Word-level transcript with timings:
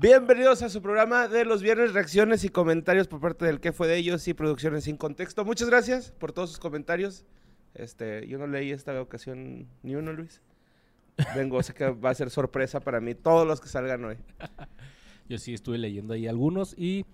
Bienvenidos 0.00 0.62
a 0.62 0.70
su 0.70 0.80
programa 0.80 1.28
de 1.28 1.44
los 1.44 1.60
viernes, 1.60 1.92
reacciones 1.92 2.42
y 2.44 2.48
comentarios 2.48 3.06
por 3.06 3.20
parte 3.20 3.44
del 3.44 3.60
que 3.60 3.70
fue 3.70 3.86
de 3.86 3.98
ellos 3.98 4.26
y 4.28 4.32
producciones 4.32 4.84
sin 4.84 4.96
contexto. 4.96 5.44
Muchas 5.44 5.68
gracias 5.68 6.10
por 6.12 6.32
todos 6.32 6.48
sus 6.48 6.58
comentarios. 6.58 7.26
Este, 7.74 8.26
yo 8.26 8.38
no 8.38 8.46
leí 8.46 8.70
esta 8.70 8.98
ocasión 8.98 9.68
ni 9.82 9.94
uno, 9.96 10.14
Luis. 10.14 10.40
Vengo, 11.34 11.62
sé 11.62 11.74
que 11.74 11.90
va 11.90 12.08
a 12.08 12.14
ser 12.14 12.30
sorpresa 12.30 12.80
para 12.80 12.98
mí 13.02 13.14
todos 13.14 13.46
los 13.46 13.60
que 13.60 13.68
salgan 13.68 14.02
hoy. 14.06 14.16
Yo 15.28 15.36
sí 15.36 15.52
estuve 15.52 15.76
leyendo 15.76 16.14
ahí 16.14 16.26
algunos 16.26 16.74
y 16.78 17.04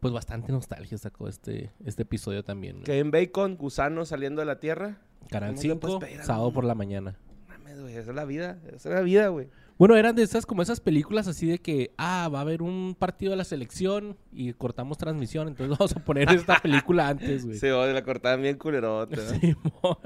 pues 0.00 0.14
bastante 0.14 0.50
nostalgia 0.50 0.96
sacó 0.96 1.28
este, 1.28 1.70
este 1.84 2.04
episodio 2.04 2.42
también. 2.42 2.84
Kevin 2.84 3.10
Bacon, 3.10 3.58
gusano 3.58 4.06
saliendo 4.06 4.40
de 4.40 4.46
la 4.46 4.58
tierra. 4.60 4.96
Canal 5.28 5.56
¿Cómo 5.56 5.62
le 5.62 5.76
puedes 5.76 5.94
5, 5.96 5.98
pedir 5.98 6.20
a 6.22 6.24
sábado 6.24 6.54
por 6.54 6.64
la 6.64 6.74
mañana. 6.74 7.18
Mames, 7.48 7.82
güey, 7.82 7.96
esa 7.96 8.10
es 8.10 8.16
la 8.16 8.24
vida, 8.24 8.58
esa 8.68 8.88
es 8.88 8.94
la 8.94 9.02
vida, 9.02 9.28
güey. 9.28 9.48
Bueno, 9.80 9.96
eran 9.96 10.14
de 10.14 10.22
esas 10.22 10.44
como 10.44 10.60
esas 10.60 10.78
películas 10.78 11.26
así 11.26 11.46
de 11.46 11.58
que, 11.58 11.94
ah, 11.96 12.28
va 12.30 12.40
a 12.40 12.42
haber 12.42 12.60
un 12.60 12.94
partido 12.98 13.30
de 13.30 13.38
la 13.38 13.44
selección 13.44 14.18
y 14.30 14.52
cortamos 14.52 14.98
transmisión, 14.98 15.48
entonces 15.48 15.70
vamos 15.78 15.96
a 15.96 16.04
poner 16.04 16.30
esta 16.30 16.60
película 16.60 17.08
antes, 17.08 17.46
güey. 17.46 17.56
Sí, 17.58 17.66
oye, 17.70 17.94
la 17.94 18.04
cortaban 18.04 18.42
bien 18.42 18.58
culerota. 18.58 19.16
¿no? 19.16 19.22
Sí, 19.40 19.56
mo- 19.82 19.98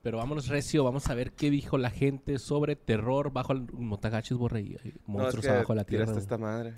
Pero 0.00 0.16
vámonos 0.16 0.48
recio, 0.48 0.82
vamos 0.82 1.10
a 1.10 1.14
ver 1.14 1.32
qué 1.32 1.50
dijo 1.50 1.76
la 1.76 1.90
gente 1.90 2.38
sobre 2.38 2.74
terror 2.74 3.34
bajo 3.34 3.52
el 3.52 3.70
Motagachis 3.70 4.38
Borrey, 4.38 4.70
No, 4.70 4.78
es 4.78 4.94
monstruos 5.06 5.44
que 5.44 5.52
abajo 5.52 5.74
de 5.74 5.76
la 5.76 5.84
tierra. 5.84 6.04
tiraste 6.06 6.22
esta 6.22 6.38
madre. 6.38 6.72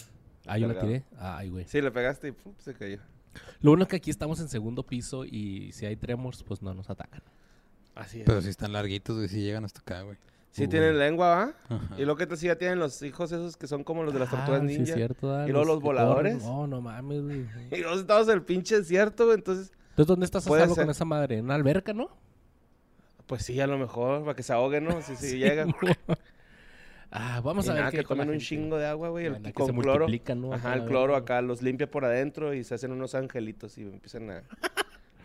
Ah, 0.44 0.58
yo 0.58 0.66
la 0.66 0.80
tiré. 0.80 1.04
Ay, 1.20 1.50
güey. 1.50 1.66
Sí, 1.68 1.80
le 1.80 1.92
pegaste 1.92 2.26
y 2.26 2.32
pum, 2.32 2.52
se 2.58 2.74
cayó. 2.74 2.98
Lo 3.60 3.70
bueno 3.70 3.84
es 3.84 3.88
que 3.88 3.94
aquí 3.94 4.10
estamos 4.10 4.40
en 4.40 4.48
segundo 4.48 4.82
piso 4.84 5.24
y 5.24 5.70
si 5.70 5.86
hay 5.86 5.94
tremors, 5.94 6.42
pues 6.42 6.62
no 6.62 6.74
nos 6.74 6.90
atacan. 6.90 7.22
Así 7.94 8.18
es. 8.22 8.26
Pero 8.26 8.42
si 8.42 8.48
están 8.48 8.72
larguitos, 8.72 9.14
güey, 9.16 9.28
si 9.28 9.40
llegan 9.40 9.64
hasta 9.64 9.78
acá, 9.82 10.02
güey. 10.02 10.16
Sí 10.50 10.62
Uy. 10.62 10.68
tienen 10.68 10.98
lengua, 10.98 11.28
¿va? 11.28 11.76
Ajá. 11.76 11.94
Y 11.98 12.04
lo 12.04 12.16
que 12.16 12.26
te 12.26 12.32
decía, 12.34 12.56
tienen 12.58 12.78
los 12.78 13.00
hijos 13.02 13.30
esos 13.32 13.56
que 13.56 13.66
son 13.66 13.84
como 13.84 14.02
los 14.02 14.12
de 14.14 14.20
las 14.20 14.32
Ah, 14.32 14.36
tortugas 14.46 14.60
sí, 14.62 14.78
ninja. 14.78 14.94
cierto, 14.94 15.32
ah, 15.34 15.44
¿Y 15.46 15.52
luego 15.52 15.66
los 15.66 15.80
voladores? 15.80 16.42
No, 16.42 16.66
no 16.66 16.80
mames, 16.80 17.22
güey. 17.22 17.40
Y 17.70 17.76
nosotros 17.82 18.00
estamos 18.00 18.28
en 18.28 18.34
el 18.34 18.42
pinche 18.42 18.76
desierto, 18.78 19.24
güey, 19.26 19.36
entonces... 19.36 19.70
Entonces, 19.90 20.06
¿dónde 20.06 20.24
estás 20.26 20.46
a 20.46 20.48
Puede 20.48 20.62
salvo 20.62 20.74
ser. 20.74 20.84
con 20.84 20.90
esa 20.90 21.04
madre? 21.04 21.38
¿En 21.38 21.44
una 21.44 21.54
alberca, 21.54 21.92
no? 21.92 22.08
Pues 23.26 23.44
sí, 23.44 23.60
a 23.60 23.66
lo 23.66 23.76
mejor, 23.78 24.22
para 24.22 24.34
que 24.34 24.42
se 24.42 24.52
ahoguen, 24.52 24.84
¿no? 24.84 25.00
Sí, 25.02 25.16
sí, 25.16 25.38
llegan. 25.38 25.74
Ah, 27.10 27.40
vamos 27.42 27.66
Y 27.66 27.70
a 27.70 27.72
ver 27.72 27.80
nada, 27.84 27.92
que 27.92 28.02
tomen 28.02 28.28
un 28.28 28.38
chingo 28.38 28.76
de 28.76 28.86
agua, 28.86 29.08
güey, 29.08 29.26
el- 29.26 29.52
con 29.54 29.66
se 29.66 29.72
cloro. 29.72 30.06
¿no? 30.36 30.52
Ajá, 30.52 30.74
el 30.74 30.84
cloro 30.84 31.16
acá 31.16 31.40
los 31.40 31.62
limpia 31.62 31.90
por 31.90 32.04
adentro 32.04 32.52
y 32.54 32.64
se 32.64 32.74
hacen 32.74 32.92
unos 32.92 33.14
angelitos 33.14 33.78
y 33.78 33.82
empiezan 33.82 34.30
a, 34.30 34.42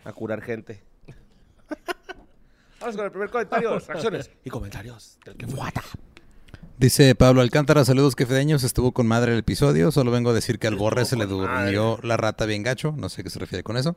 a 0.04 0.12
curar 0.12 0.40
gente. 0.40 0.82
Vamos 2.84 2.96
con 2.96 3.06
el 3.06 3.10
primer 3.12 3.30
comentario, 3.30 3.78
reacciones 3.78 4.30
y 4.44 4.50
comentarios 4.50 5.18
del 5.24 5.36
que 5.36 5.46
fue. 5.46 5.58
Dice 6.76 7.14
Pablo 7.14 7.40
Alcántara, 7.40 7.82
saludos 7.86 8.14
quefedeños, 8.14 8.62
estuvo 8.62 8.92
con 8.92 9.06
madre 9.06 9.32
el 9.32 9.38
episodio, 9.38 9.90
solo 9.90 10.10
vengo 10.10 10.30
a 10.30 10.32
decir 10.34 10.58
que 10.58 10.66
al 10.66 10.74
borre 10.76 11.06
se 11.06 11.16
le 11.16 11.24
durmió 11.24 11.98
la 12.02 12.18
rata 12.18 12.44
bien 12.44 12.62
gacho, 12.62 12.92
no 12.94 13.08
sé 13.08 13.24
qué 13.24 13.30
se 13.30 13.38
refiere 13.38 13.62
con 13.62 13.78
eso. 13.78 13.96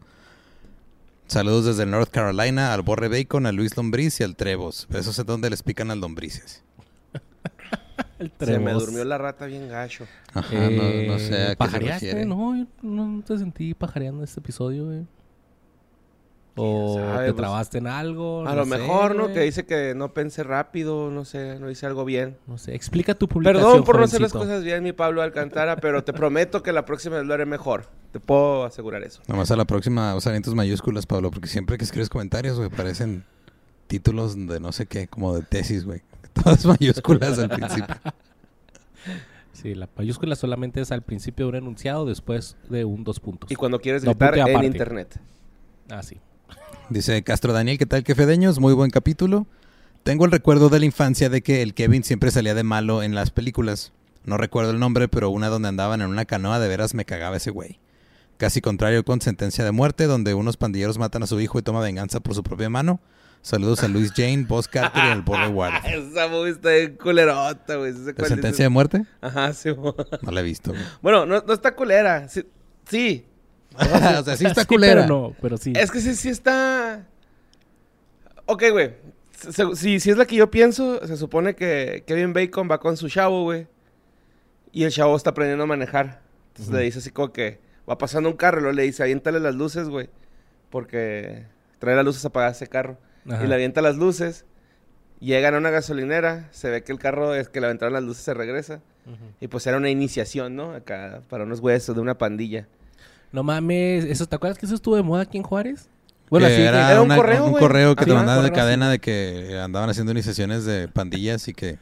Saludos 1.25 1.65
desde 1.65 1.85
North 1.85 2.09
Carolina, 2.11 2.73
al 2.73 2.81
borre 2.81 3.09
bacon, 3.09 3.45
a 3.45 3.51
Luis 3.51 3.75
Lombriz 3.75 4.21
y 4.21 4.23
al 4.23 4.37
Trevos. 4.37 4.87
Besos 4.89 5.19
es 5.19 5.25
donde 5.25 5.49
les 5.49 5.63
pican 5.63 5.91
al 5.91 5.99
lombrices. 5.99 6.63
El 8.19 8.31
Se 8.39 8.57
me 8.57 8.71
durmió 8.71 9.03
la 9.03 9.17
rata 9.17 9.47
bien 9.47 9.67
gacho. 9.67 10.05
Ajá, 10.33 10.47
Eh, 10.53 11.05
no, 11.07 11.13
no 11.13 11.19
sé 11.19 11.47
a 11.47 11.55
qué 11.57 11.99
se. 11.99 12.25
No, 12.25 12.55
yo 12.55 12.65
no 12.81 13.21
te 13.21 13.37
sentí 13.37 13.73
pajareando 13.73 14.23
este 14.23 14.39
episodio, 14.39 14.85
güey. 14.85 15.05
O 16.57 16.95
sabe, 16.95 17.27
te 17.27 17.33
pues, 17.33 17.35
trabaste 17.35 17.77
en 17.77 17.87
algo. 17.87 18.41
A 18.41 18.51
no 18.51 18.55
lo 18.55 18.63
sé, 18.65 18.69
mejor, 18.69 19.15
¿no? 19.15 19.23
güey. 19.23 19.33
Que 19.35 19.41
dice 19.41 19.65
que 19.65 19.93
no 19.95 20.13
pensé 20.13 20.43
rápido, 20.43 21.11
no 21.11 21.25
sé, 21.25 21.59
no 21.59 21.69
hice 21.69 21.85
algo 21.85 22.03
bien. 22.03 22.37
No 22.47 22.57
sé, 22.57 22.75
explica 22.75 23.15
tu 23.15 23.27
publicación, 23.27 23.63
Perdón 23.63 23.83
por 23.83 23.97
no 23.97 24.03
hacer 24.03 24.21
las 24.21 24.33
cosas 24.33 24.63
bien, 24.63 24.83
mi 24.83 24.93
Pablo 24.93 25.21
Alcantara, 25.21 25.77
pero 25.77 26.03
te 26.03 26.13
prometo 26.13 26.63
que 26.63 26.71
la 26.71 26.85
próxima 26.85 27.21
lo 27.21 27.33
haré 27.33 27.45
mejor. 27.45 27.89
Te 28.11 28.19
puedo 28.19 28.65
asegurar 28.65 29.03
eso. 29.03 29.21
Nomás 29.27 29.51
a 29.51 29.55
la 29.55 29.65
próxima 29.65 30.15
usa 30.15 30.31
vientos 30.31 30.55
mayúsculas, 30.55 31.05
Pablo, 31.05 31.31
porque 31.31 31.47
siempre 31.47 31.77
que 31.77 31.83
escribes 31.83 32.09
comentarios, 32.09 32.57
güey, 32.57 32.69
parecen 32.69 33.23
títulos 33.87 34.35
de 34.47 34.59
no 34.59 34.71
sé 34.71 34.85
qué, 34.85 35.07
como 35.07 35.35
de 35.35 35.43
tesis, 35.43 35.85
güey. 35.85 36.01
Todas 36.33 36.65
mayúsculas 36.65 37.39
al 37.39 37.49
principio. 37.49 37.95
Sí, 39.53 39.73
la 39.73 39.89
mayúscula 39.97 40.35
solamente 40.35 40.81
es 40.81 40.91
al 40.91 41.01
principio 41.01 41.45
de 41.45 41.49
un 41.49 41.55
enunciado, 41.55 42.05
después 42.05 42.55
de 42.69 42.85
un 42.85 43.03
dos 43.03 43.19
puntos. 43.19 43.49
Y 43.51 43.55
cuando 43.55 43.79
quieres 43.79 44.03
gritar 44.03 44.37
en 44.37 44.41
aparte. 44.41 44.67
internet. 44.67 45.19
Ah, 45.89 46.03
sí. 46.03 46.19
Dice 46.89 47.21
Castro 47.23 47.53
Daniel, 47.53 47.77
¿qué 47.77 47.85
tal, 47.85 48.03
quefedeños? 48.03 48.59
Muy 48.59 48.73
buen 48.73 48.91
capítulo. 48.91 49.45
Tengo 50.03 50.25
el 50.25 50.31
recuerdo 50.31 50.69
de 50.69 50.79
la 50.79 50.85
infancia 50.85 51.29
de 51.29 51.41
que 51.41 51.61
el 51.61 51.73
Kevin 51.73 52.03
siempre 52.03 52.31
salía 52.31 52.55
de 52.55 52.63
malo 52.63 53.03
en 53.03 53.13
las 53.13 53.31
películas. 53.31 53.91
No 54.23 54.37
recuerdo 54.37 54.71
el 54.71 54.79
nombre, 54.79 55.07
pero 55.07 55.29
una 55.29 55.49
donde 55.49 55.67
andaban 55.67 56.01
en 56.01 56.07
una 56.07 56.25
canoa 56.25 56.59
de 56.59 56.67
veras 56.67 56.93
me 56.93 57.05
cagaba 57.05 57.37
ese 57.37 57.51
güey. 57.51 57.79
Casi 58.37 58.61
contrario 58.61 59.03
con 59.03 59.19
Sentencia 59.19 59.65
de 59.65 59.71
Muerte, 59.71 60.05
donde 60.05 60.33
unos 60.33 60.57
pandilleros 60.57 60.97
matan 60.97 61.23
a 61.23 61.27
su 61.27 61.39
hijo 61.41 61.59
y 61.59 61.61
toma 61.61 61.81
venganza 61.81 62.19
por 62.19 62.35
su 62.35 62.43
propia 62.43 62.69
mano. 62.69 62.99
Saludos 63.41 63.83
a 63.83 63.87
Luis 63.87 64.11
Jane, 64.15 64.45
Boss 64.47 64.67
Carter 64.67 65.03
y 65.05 65.07
al 65.09 65.21
Borre. 65.23 65.71
Esa 65.85 66.27
movie 66.27 66.51
está 66.51 66.69
bien 66.69 66.97
culerota, 67.01 67.75
güey. 67.75 67.93
¿Sí 67.93 67.99
sé 67.99 68.05
¿De 68.05 68.13
cuál 68.13 68.27
Sentencia 68.27 68.49
dices? 68.51 68.65
de 68.65 68.69
Muerte? 68.69 69.05
Ajá, 69.21 69.53
sí. 69.53 69.69
No 70.21 70.31
la 70.31 70.39
he 70.41 70.43
visto. 70.43 70.71
güey. 70.71 70.83
Bueno, 71.01 71.25
no, 71.25 71.41
no 71.45 71.53
está 71.53 71.75
culera. 71.75 72.27
Sí. 72.29 72.45
sí. 72.89 73.25
o 74.19 74.23
sea, 74.23 74.35
sí 74.37 74.45
está 74.45 74.61
Sí, 74.61 74.67
culera. 74.67 75.01
pero 75.03 75.07
no, 75.07 75.35
pero 75.41 75.57
sí. 75.57 75.73
Es 75.75 75.91
que 75.91 75.99
sí, 76.01 76.15
sí 76.15 76.29
está... 76.29 77.05
Ok, 78.45 78.63
güey. 78.71 78.93
Si, 79.75 79.99
si 79.99 80.09
es 80.09 80.17
la 80.17 80.25
que 80.25 80.35
yo 80.35 80.49
pienso, 80.49 81.05
se 81.05 81.15
supone 81.17 81.55
que 81.55 82.03
Kevin 82.07 82.33
Bacon 82.33 82.67
va 82.71 82.79
con 82.79 82.97
su 82.97 83.07
chavo, 83.09 83.43
güey. 83.43 83.67
Y 84.71 84.83
el 84.83 84.91
chavo 84.91 85.15
está 85.15 85.29
aprendiendo 85.31 85.63
a 85.63 85.67
manejar. 85.67 86.21
Entonces 86.49 86.73
le 86.73 86.81
dice 86.81 86.99
así 86.99 87.11
como 87.11 87.31
que 87.31 87.59
va 87.89 87.97
pasando 87.97 88.29
un 88.29 88.35
carro 88.35 88.59
y 88.59 88.61
luego 88.63 88.75
le 88.75 88.83
dice, 88.83 89.03
aviéntale 89.03 89.39
las 89.39 89.53
luces, 89.55 89.89
güey. 89.89 90.09
Porque 90.69 91.45
trae 91.79 91.95
las 91.95 92.05
luces 92.05 92.25
apagadas 92.25 92.57
ese 92.57 92.67
carro. 92.67 92.97
Ajá. 93.29 93.43
Y 93.43 93.47
le 93.47 93.53
avienta 93.55 93.81
las 93.81 93.97
luces. 93.97 94.45
Llegan 95.19 95.55
a 95.55 95.57
una 95.57 95.69
gasolinera. 95.69 96.47
Se 96.51 96.69
ve 96.69 96.83
que 96.83 96.91
el 96.91 96.99
carro 96.99 97.35
es 97.35 97.49
que 97.49 97.59
le 97.59 97.67
aventaron 97.67 97.93
las 97.93 98.03
luces 98.03 98.23
se 98.23 98.33
regresa. 98.33 98.81
Y 99.39 99.47
pues 99.47 99.65
era 99.67 99.77
una 99.77 99.89
iniciación, 99.89 100.55
¿no? 100.57 100.71
Acá 100.73 101.21
para 101.29 101.45
unos 101.45 101.59
huesos 101.61 101.95
de 101.95 102.01
una 102.01 102.17
pandilla. 102.17 102.67
No 103.31 103.43
mames, 103.43 104.05
¿eso, 104.05 104.25
¿te 104.25 104.35
acuerdas 104.35 104.57
que 104.57 104.65
eso 104.65 104.75
estuvo 104.75 104.95
de 104.95 105.03
moda 105.03 105.23
aquí 105.23 105.37
en 105.37 105.43
Juárez? 105.43 105.89
Bueno, 106.29 106.47
Que 106.47 106.53
así 106.53 106.61
era, 106.61 106.87
que- 106.87 106.91
era 106.91 107.01
un 107.01 107.05
una- 107.07 107.15
correo, 107.15 107.45
un 107.45 107.53
correo 107.53 107.95
que 107.95 108.05
te 108.05 108.11
Ajá, 108.11 108.19
mandaban 108.19 108.43
de 108.45 108.51
cadena 108.51 108.89
de 108.89 108.99
que 108.99 109.59
andaban 109.61 109.89
haciendo 109.89 110.11
iniciaciones 110.11 110.65
de 110.65 110.87
pandillas 110.87 111.47
y 111.47 111.53
que 111.53 111.77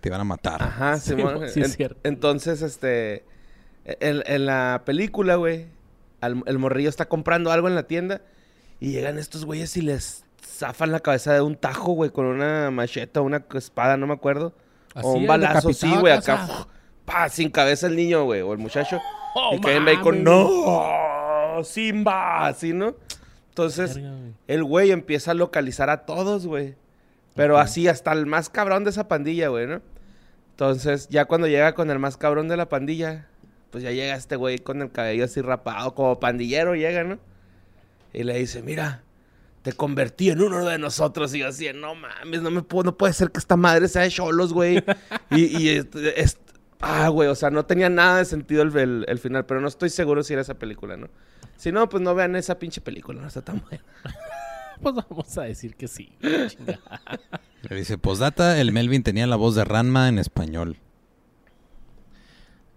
te 0.00 0.08
iban 0.08 0.20
a 0.20 0.24
matar. 0.24 0.62
Ajá, 0.62 0.96
Sí, 1.00 1.10
Simón. 1.16 1.40
sí, 1.48 1.60
es 1.60 1.66
En- 1.70 1.72
cierto. 1.72 2.00
Entonces, 2.04 2.62
este. 2.62 3.24
En, 3.84 4.22
en 4.26 4.46
la 4.46 4.82
película, 4.84 5.36
güey, 5.36 5.66
al- 6.20 6.42
el 6.46 6.58
morrillo 6.58 6.88
está 6.88 7.06
comprando 7.06 7.50
algo 7.50 7.66
en 7.68 7.74
la 7.74 7.84
tienda 7.84 8.20
y 8.78 8.92
llegan 8.92 9.18
estos 9.18 9.44
güeyes 9.44 9.76
y 9.76 9.82
les 9.82 10.24
zafan 10.46 10.92
la 10.92 11.00
cabeza 11.00 11.32
de 11.34 11.40
un 11.40 11.56
tajo, 11.56 11.92
güey, 11.92 12.10
con 12.10 12.26
una 12.26 12.70
macheta 12.70 13.20
o 13.20 13.24
una 13.24 13.44
espada, 13.54 13.96
no 13.96 14.06
me 14.06 14.14
acuerdo. 14.14 14.54
así, 14.94 15.06
o 15.06 15.12
un 15.12 15.26
balazo, 15.26 15.72
sí, 15.72 15.94
güey, 15.98 16.12
acá, 16.12 16.44
acá. 16.44 16.68
Pa, 17.10 17.28
sin 17.28 17.50
cabeza 17.50 17.86
el 17.86 17.96
niño, 17.96 18.24
güey, 18.24 18.40
o 18.42 18.52
el 18.52 18.58
muchacho. 18.58 19.00
¡Oh, 19.34 19.54
y 19.56 19.60
Kevin 19.60 19.84
Bacon! 19.84 20.24
¡no! 20.24 21.62
¡Simba! 21.64 22.46
Así, 22.46 22.72
¿no? 22.72 22.94
Entonces, 23.50 23.94
Verga, 23.96 24.10
güey. 24.16 24.32
el 24.48 24.64
güey 24.64 24.90
empieza 24.90 25.32
a 25.32 25.34
localizar 25.34 25.90
a 25.90 26.04
todos, 26.06 26.46
güey. 26.46 26.74
Pero 27.34 27.58
así 27.58 27.88
hasta 27.88 28.12
el 28.12 28.26
más 28.26 28.48
cabrón 28.48 28.84
de 28.84 28.90
esa 28.90 29.08
pandilla, 29.08 29.48
güey, 29.48 29.66
¿no? 29.66 29.80
Entonces, 30.52 31.08
ya 31.08 31.24
cuando 31.24 31.46
llega 31.46 31.74
con 31.74 31.90
el 31.90 31.98
más 31.98 32.16
cabrón 32.16 32.48
de 32.48 32.56
la 32.56 32.68
pandilla, 32.68 33.26
pues 33.70 33.82
ya 33.84 33.90
llega 33.92 34.14
este 34.14 34.36
güey 34.36 34.58
con 34.58 34.82
el 34.82 34.90
cabello 34.90 35.24
así 35.24 35.40
rapado, 35.40 35.94
como 35.94 36.20
pandillero 36.20 36.74
llega, 36.74 37.04
¿no? 37.04 37.18
Y 38.12 38.24
le 38.24 38.36
dice, 38.38 38.62
mira, 38.62 39.02
te 39.62 39.72
convertí 39.72 40.30
en 40.30 40.42
uno 40.42 40.64
de 40.64 40.78
nosotros. 40.78 41.32
Y 41.34 41.38
yo 41.38 41.48
así, 41.48 41.68
no 41.74 41.94
mames, 41.94 42.42
no 42.42 42.50
me 42.50 42.62
puedo, 42.62 42.84
no 42.84 42.96
puede 42.96 43.12
ser 43.12 43.30
que 43.30 43.38
esta 43.38 43.56
madre 43.56 43.88
sea 43.88 44.02
de 44.02 44.10
cholos, 44.10 44.52
güey. 44.52 44.82
y, 45.30 45.56
y 45.62 45.68
este- 45.70 46.20
es- 46.20 46.38
ah, 46.80 47.08
güey, 47.08 47.28
o 47.28 47.34
sea, 47.34 47.50
no 47.50 47.64
tenía 47.66 47.88
nada 47.90 48.18
de 48.18 48.24
sentido 48.24 48.62
el, 48.62 48.76
el- 48.76 49.04
el 49.08 49.18
final, 49.18 49.46
pero 49.46 49.60
no 49.60 49.68
estoy 49.68 49.90
seguro 49.90 50.22
si 50.22 50.32
era 50.32 50.42
esa 50.42 50.54
película, 50.58 50.96
¿no? 50.96 51.08
Si 51.56 51.72
no, 51.72 51.88
pues 51.88 52.02
no 52.02 52.14
vean 52.14 52.36
esa 52.36 52.58
pinche 52.58 52.80
película, 52.80 53.20
no 53.20 53.28
está 53.28 53.42
tan 53.42 53.60
buena. 53.60 53.84
Pues 54.82 54.94
vamos 54.94 55.36
a 55.36 55.42
decir 55.42 55.76
que 55.76 55.88
sí. 55.88 56.10
Le 56.22 57.76
dice, 57.76 57.98
postdata, 57.98 58.58
el 58.58 58.72
Melvin 58.72 59.02
tenía 59.02 59.26
la 59.26 59.36
voz 59.36 59.54
de 59.54 59.62
Ranma 59.64 60.08
en 60.08 60.18
español. 60.18 60.78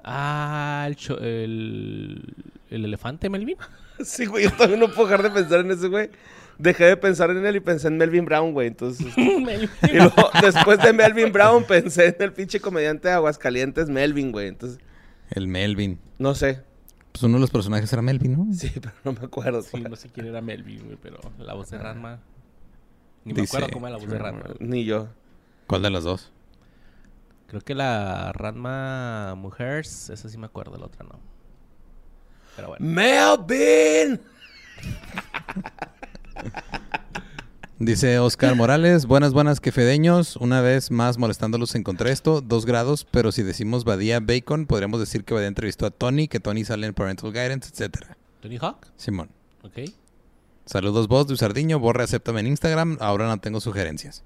ah, 0.03 0.83
el, 0.88 0.95
cho- 0.95 1.19
el, 1.19 2.35
el 2.69 2.85
elefante, 2.85 3.29
Melvin. 3.29 3.57
Sí, 4.03 4.25
güey, 4.25 4.45
yo 4.45 4.51
también 4.51 4.79
no 4.79 4.88
puedo 4.88 5.07
dejar 5.07 5.21
de 5.23 5.29
pensar 5.29 5.59
en 5.59 5.69
ese 5.71 5.88
güey. 5.88 6.09
Dejé 6.57 6.85
de 6.85 6.97
pensar 6.97 7.29
en 7.31 7.45
él 7.45 7.55
y 7.55 7.59
pensé 7.59 7.88
en 7.88 7.97
Melvin 7.97 8.25
Brown, 8.25 8.53
güey. 8.53 8.67
Entonces, 8.67 9.07
Melvin. 9.17 9.69
y 9.83 9.95
luego, 9.95 10.29
después 10.41 10.79
de 10.79 10.94
Melvin 10.94 11.31
Brown, 11.31 11.63
pensé 11.63 12.07
en 12.07 12.15
el 12.19 12.33
pinche 12.33 12.59
comediante 12.59 13.07
de 13.07 13.13
Aguascalientes, 13.15 13.89
Melvin, 13.89 14.31
güey. 14.31 14.47
Entonces, 14.47 14.79
El 15.31 15.47
Melvin. 15.47 16.00
no 16.19 16.35
sé. 16.35 16.61
Pues 17.11 17.21
uno 17.23 17.35
de 17.35 17.41
los 17.41 17.51
personajes 17.51 17.91
era 17.94 18.01
Melvin, 18.01 18.33
¿no? 18.38 18.53
Sí, 18.53 18.71
pero 18.81 18.94
no 19.03 19.13
me 19.13 19.25
acuerdo. 19.25 19.61
Sí, 19.61 19.77
no 19.81 19.95
sé 19.95 20.09
quién 20.09 20.27
era 20.27 20.41
Melvin, 20.41 20.83
güey, 20.85 20.97
pero 21.01 21.19
la 21.38 21.53
voz 21.53 21.69
de 21.69 21.77
Ranma. 21.77 22.19
Ni 23.25 23.33
Dice- 23.33 23.41
me 23.41 23.47
acuerdo 23.65 23.73
cómo 23.73 23.88
era 23.88 23.97
la 23.97 24.01
voz 24.03 24.11
de 24.11 24.17
Ranma. 24.17 24.44
Ni 24.59 24.83
yo. 24.85 25.07
¿Cuál 25.67 25.81
de 25.83 25.89
las 25.91 26.03
dos? 26.03 26.31
Creo 27.47 27.61
que 27.61 27.75
la 27.75 28.31
Ranma 28.33 29.35
Mujeres, 29.35 30.09
esa 30.09 30.27
sí 30.27 30.38
me 30.39 30.47
acuerdo, 30.47 30.75
la 30.77 30.85
otra 30.88 31.05
no. 31.05 31.19
Pero 32.55 32.69
bueno. 32.69 32.85
Melvin. 32.85 34.19
Dice 37.85 38.18
Oscar 38.18 38.56
Morales, 38.56 39.07
buenas, 39.07 39.33
buenas, 39.33 39.59
quefedeños. 39.59 40.38
Una 40.38 40.62
vez 40.62 40.89
más 40.89 41.18
molestándolos 41.18 41.75
encontré 41.75 42.13
esto, 42.13 42.39
dos 42.39 42.65
grados, 42.65 43.06
pero 43.12 43.33
si 43.33 43.44
decimos 43.44 43.83
Badía 43.83 44.21
Bacon, 44.21 44.68
podríamos 44.68 45.01
decir 45.01 45.25
que 45.25 45.33
Badía 45.33 45.50
entrevistó 45.50 45.85
a 45.85 45.91
Tony, 45.91 46.30
que 46.30 46.39
Tony 46.39 46.63
sale 46.63 46.88
en 46.88 46.94
Parental 46.94 47.33
Guidance, 47.33 47.71
etcétera. 47.74 48.18
¿Tony 48.39 48.57
Hawk? 48.62 48.88
Simón. 48.95 49.31
Ok. 49.63 49.80
Saludos 50.65 51.09
vos, 51.09 51.27
Sardiño, 51.38 51.77
borre, 51.77 52.06
acéptame 52.06 52.39
en 52.39 52.47
Instagram, 52.47 52.95
ahora 53.01 53.27
no 53.27 53.38
tengo 53.39 53.59
sugerencias. 53.59 54.24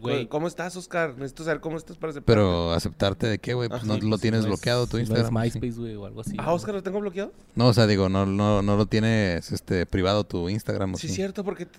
Güey, 0.00 0.26
¿Cómo 0.28 0.46
estás, 0.46 0.76
Oscar? 0.76 1.14
Necesito 1.16 1.44
saber 1.44 1.60
cómo 1.60 1.76
estás 1.76 1.96
para 1.96 2.10
aceptar. 2.10 2.26
Pero 2.34 2.72
aceptarte 2.72 3.26
de 3.26 3.38
qué, 3.38 3.54
güey, 3.54 3.68
pues 3.68 3.82
Ah, 3.82 3.86
no 3.86 3.94
sí, 3.94 4.00
lo 4.02 4.08
pues, 4.10 4.20
tienes 4.20 4.40
no 4.42 4.46
es- 4.46 4.50
bloqueado 4.50 4.86
tu 4.86 4.96
no 4.96 5.00
Instagram. 5.02 5.26
es 5.26 5.54
MySpace, 5.54 5.80
güey, 5.80 5.94
o 5.96 6.06
algo 6.06 6.20
así. 6.20 6.36
Ah. 6.38 6.52
Oscar, 6.52 6.74
¿lo 6.74 6.82
tengo 6.82 7.00
bloqueado? 7.00 7.32
No, 7.54 7.68
o 7.68 7.72
sea, 7.74 7.86
digo, 7.86 8.08
no, 8.08 8.26
no, 8.26 8.60
no 8.62 8.76
lo 8.76 8.86
tienes 8.86 9.50
este, 9.52 9.86
privado 9.86 10.24
tu 10.24 10.48
Instagram. 10.48 10.94
¿o 10.94 10.96
Sí, 10.98 11.08
sí? 11.08 11.14
cierto, 11.14 11.44
porque... 11.44 11.66
te- 11.66 11.78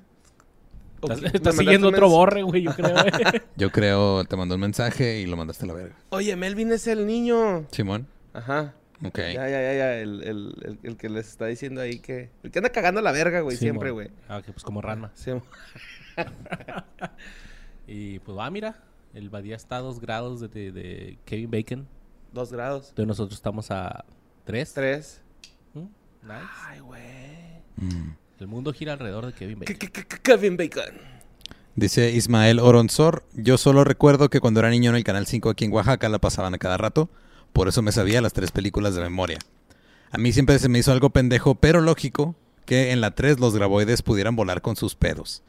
Estás, 1.32 1.56
siguiendo 1.56 1.90
otro 1.90 2.10
borre, 2.10 2.42
güey, 2.42 2.64
yo 2.64 2.74
creo. 2.74 2.90
güey. 2.94 3.12
Yo 3.56 3.72
creo, 3.72 4.24
te 4.26 4.36
mandó 4.36 4.56
un 4.56 4.62
mensaje 4.62 5.20
y 5.20 5.28
lo 5.28 5.38
mandaste 5.38 5.66
a 5.66 5.68
la 5.68 5.74
verga. 5.76 5.96
Oye, 6.10 6.36
Melvin 6.36 6.72
es 6.72 6.88
el 6.88 7.06
niño. 7.06 7.68
Simón. 7.72 8.08
Ajá. 8.34 8.74
Ok. 9.06 9.20
Ya, 9.20 9.34
ya, 9.48 9.62
ya, 9.62 9.74
ya. 9.74 9.96
El, 10.00 10.24
el, 10.24 10.56
el, 10.66 10.80
el 10.82 10.98
que 10.98 11.08
les 11.10 11.28
está 11.28 11.46
diciendo 11.46 11.82
ahí 11.82 12.00
que... 12.00 12.32
El 12.42 12.50
que 12.50 12.58
anda 12.58 12.72
cagando 12.72 13.00
la 13.02 13.12
verga, 13.12 13.42
güey, 13.42 13.56
siempre, 13.58 13.92
güey. 13.92 14.10
Ah, 14.28 14.42
que 14.44 14.52
pues 14.52 14.64
como 14.64 14.82
Ranma. 14.82 15.12
Sí, 15.14 15.30
Y 17.88 18.20
pues 18.20 18.38
va, 18.38 18.50
mira. 18.50 18.84
El 19.14 19.30
Badía 19.30 19.56
está 19.56 19.78
a 19.78 19.82
dos 19.82 20.00
grados 20.00 20.42
de, 20.42 20.48
de- 20.48 20.72
de 20.72 21.18
Kevin 21.26 21.50
Bacon. 21.52 21.88
dos 22.34 22.52
grados. 22.52 22.90
Entonces 22.90 23.08
nosotros 23.08 23.38
estamos 23.38 23.72
a 23.72 24.06
tres. 24.44 24.74
Tres. 24.74 25.22
Mm, 25.74 25.80
Nice. 25.80 26.48
Ay, 26.68 26.80
güey. 26.82 27.02
Mm. 27.78 28.16
El 28.40 28.48
mundo 28.48 28.74
gira 28.74 28.94
alrededor 28.94 29.26
de 29.26 29.34
Kevin 29.34 29.60
Bacon. 29.60 29.76
Ke- 29.76 29.90
ke- 29.92 30.06
ke- 30.08 30.20
Kevin 30.22 30.58
Bacon. 30.58 30.96
Dice 31.76 32.12
Ismael 32.12 32.60
Oronzor, 32.60 33.24
yo 33.34 33.58
solo 33.58 33.84
recuerdo 33.84 34.30
que 34.30 34.40
cuando 34.40 34.60
era 34.60 34.70
niño 34.70 34.90
en 34.90 34.96
el 34.96 35.04
Canal 35.04 35.28
5 35.28 35.50
aquí 35.50 35.66
en 35.66 35.72
Oaxaca 35.72 36.10
la 36.10 36.18
pasaban 36.20 36.54
a 36.56 36.58
cada 36.58 36.78
rato, 36.78 37.08
por 37.54 37.68
eso 37.68 37.82
me 37.84 37.92
sabía 37.92 38.20
las 38.22 38.34
tres 38.34 38.52
películas 38.52 38.96
de 38.96 39.02
memoria. 39.02 39.38
A 40.12 40.18
mí 40.18 40.32
siempre 40.32 40.58
se 40.60 40.70
me 40.70 40.80
hizo 40.80 40.92
algo 40.92 41.12
pendejo, 41.12 41.54
pero 41.56 41.82
lógico, 41.82 42.36
que 42.66 42.92
en 42.92 43.00
la 43.02 43.12
3 43.12 43.40
los 43.40 43.54
graboides 43.56 44.02
pudieran 44.02 44.36
volar 44.36 44.62
con 44.62 44.76
sus 44.76 44.96
pedos. 44.96 45.44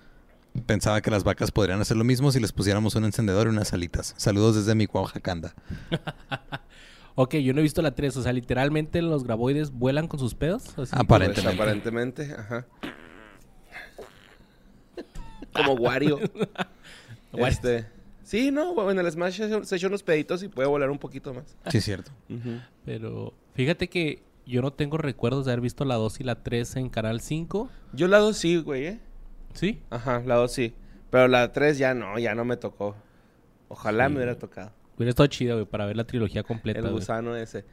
Pensaba 0.67 1.01
que 1.01 1.11
las 1.11 1.25
vacas 1.25 1.51
podrían 1.51 1.81
hacer 1.81 1.97
lo 1.97 2.05
mismo 2.05 2.31
si 2.33 2.41
les 2.41 2.53
pusiéramos 2.53 2.95
un 2.95 3.05
encendedor 3.05 3.47
y 3.47 3.51
unas 3.51 3.73
alitas. 3.73 4.15
Saludos 4.17 4.57
desde 4.57 4.75
mi 4.75 4.87
Oaxacanda. 4.87 5.55
Ok, 7.21 7.35
yo 7.39 7.53
no 7.53 7.59
he 7.59 7.63
visto 7.65 7.83
la 7.83 7.97
3. 7.97 8.17
O 8.17 8.23
sea, 8.23 8.33
literalmente 8.33 9.03
los 9.03 9.25
graboides 9.25 9.73
vuelan 9.73 10.07
con 10.07 10.21
sus 10.21 10.37
pedos. 10.37 10.79
Así, 10.79 10.93
Aparentemente. 10.95 11.43
Pues, 11.43 11.55
aparentemente, 11.57 12.33
ajá. 12.33 12.67
Como 15.53 15.73
Wario. 15.75 16.19
Este... 17.33 17.87
Sí, 18.23 18.51
no, 18.51 18.73
güey, 18.75 18.91
en 18.91 18.99
el 18.99 19.11
Smash 19.11 19.37
se- 19.39 19.65
se 19.65 19.77
echó 19.77 19.89
unos 19.89 20.03
peditos 20.03 20.43
y 20.43 20.49
puede 20.49 20.69
volar 20.69 20.91
un 20.91 20.99
poquito 20.99 21.33
más. 21.35 21.57
Sí, 21.71 21.79
es 21.79 21.85
cierto. 21.85 22.11
Pero 22.85 23.33
fíjate 23.55 23.89
que 23.89 24.23
yo 24.47 24.63
no 24.63 24.73
tengo 24.73 24.97
recuerdos 24.99 25.47
de 25.47 25.53
haber 25.53 25.63
visto 25.63 25.85
la 25.85 25.97
2 25.97 26.21
y 26.21 26.25
la 26.25 26.37
3 26.43 26.77
en 26.77 26.89
Canal 26.89 27.21
5. 27.21 27.69
Yo 27.95 28.07
la 28.07 28.19
2 28.19 28.37
sí, 28.37 28.57
güey, 28.59 28.87
¿eh? 28.87 29.01
¿Sí? 29.59 29.83
Ajá, 29.91 30.23
la 30.25 30.37
2 30.37 30.53
sí. 30.53 30.75
Pero 31.11 31.27
la 31.27 31.51
3 31.53 31.79
ya 31.79 31.95
no, 31.95 32.19
ya 32.19 32.35
no 32.35 32.45
me 32.45 32.57
tocó. 32.57 32.95
Ojalá 33.69 34.07
Sí. 34.07 34.11
me 34.13 34.17
hubiera 34.19 34.39
tocado. 34.39 34.73
Hubiera 34.97 35.11
estado 35.11 35.27
chido, 35.27 35.57
güey, 35.57 35.67
para 35.67 35.87
ver 35.87 35.97
la 35.97 36.05
trilogía 36.05 36.43
completa. 36.45 36.79
El 36.79 36.85
güey. 36.87 36.95
gusano 36.95 37.35
ese. 37.37 37.65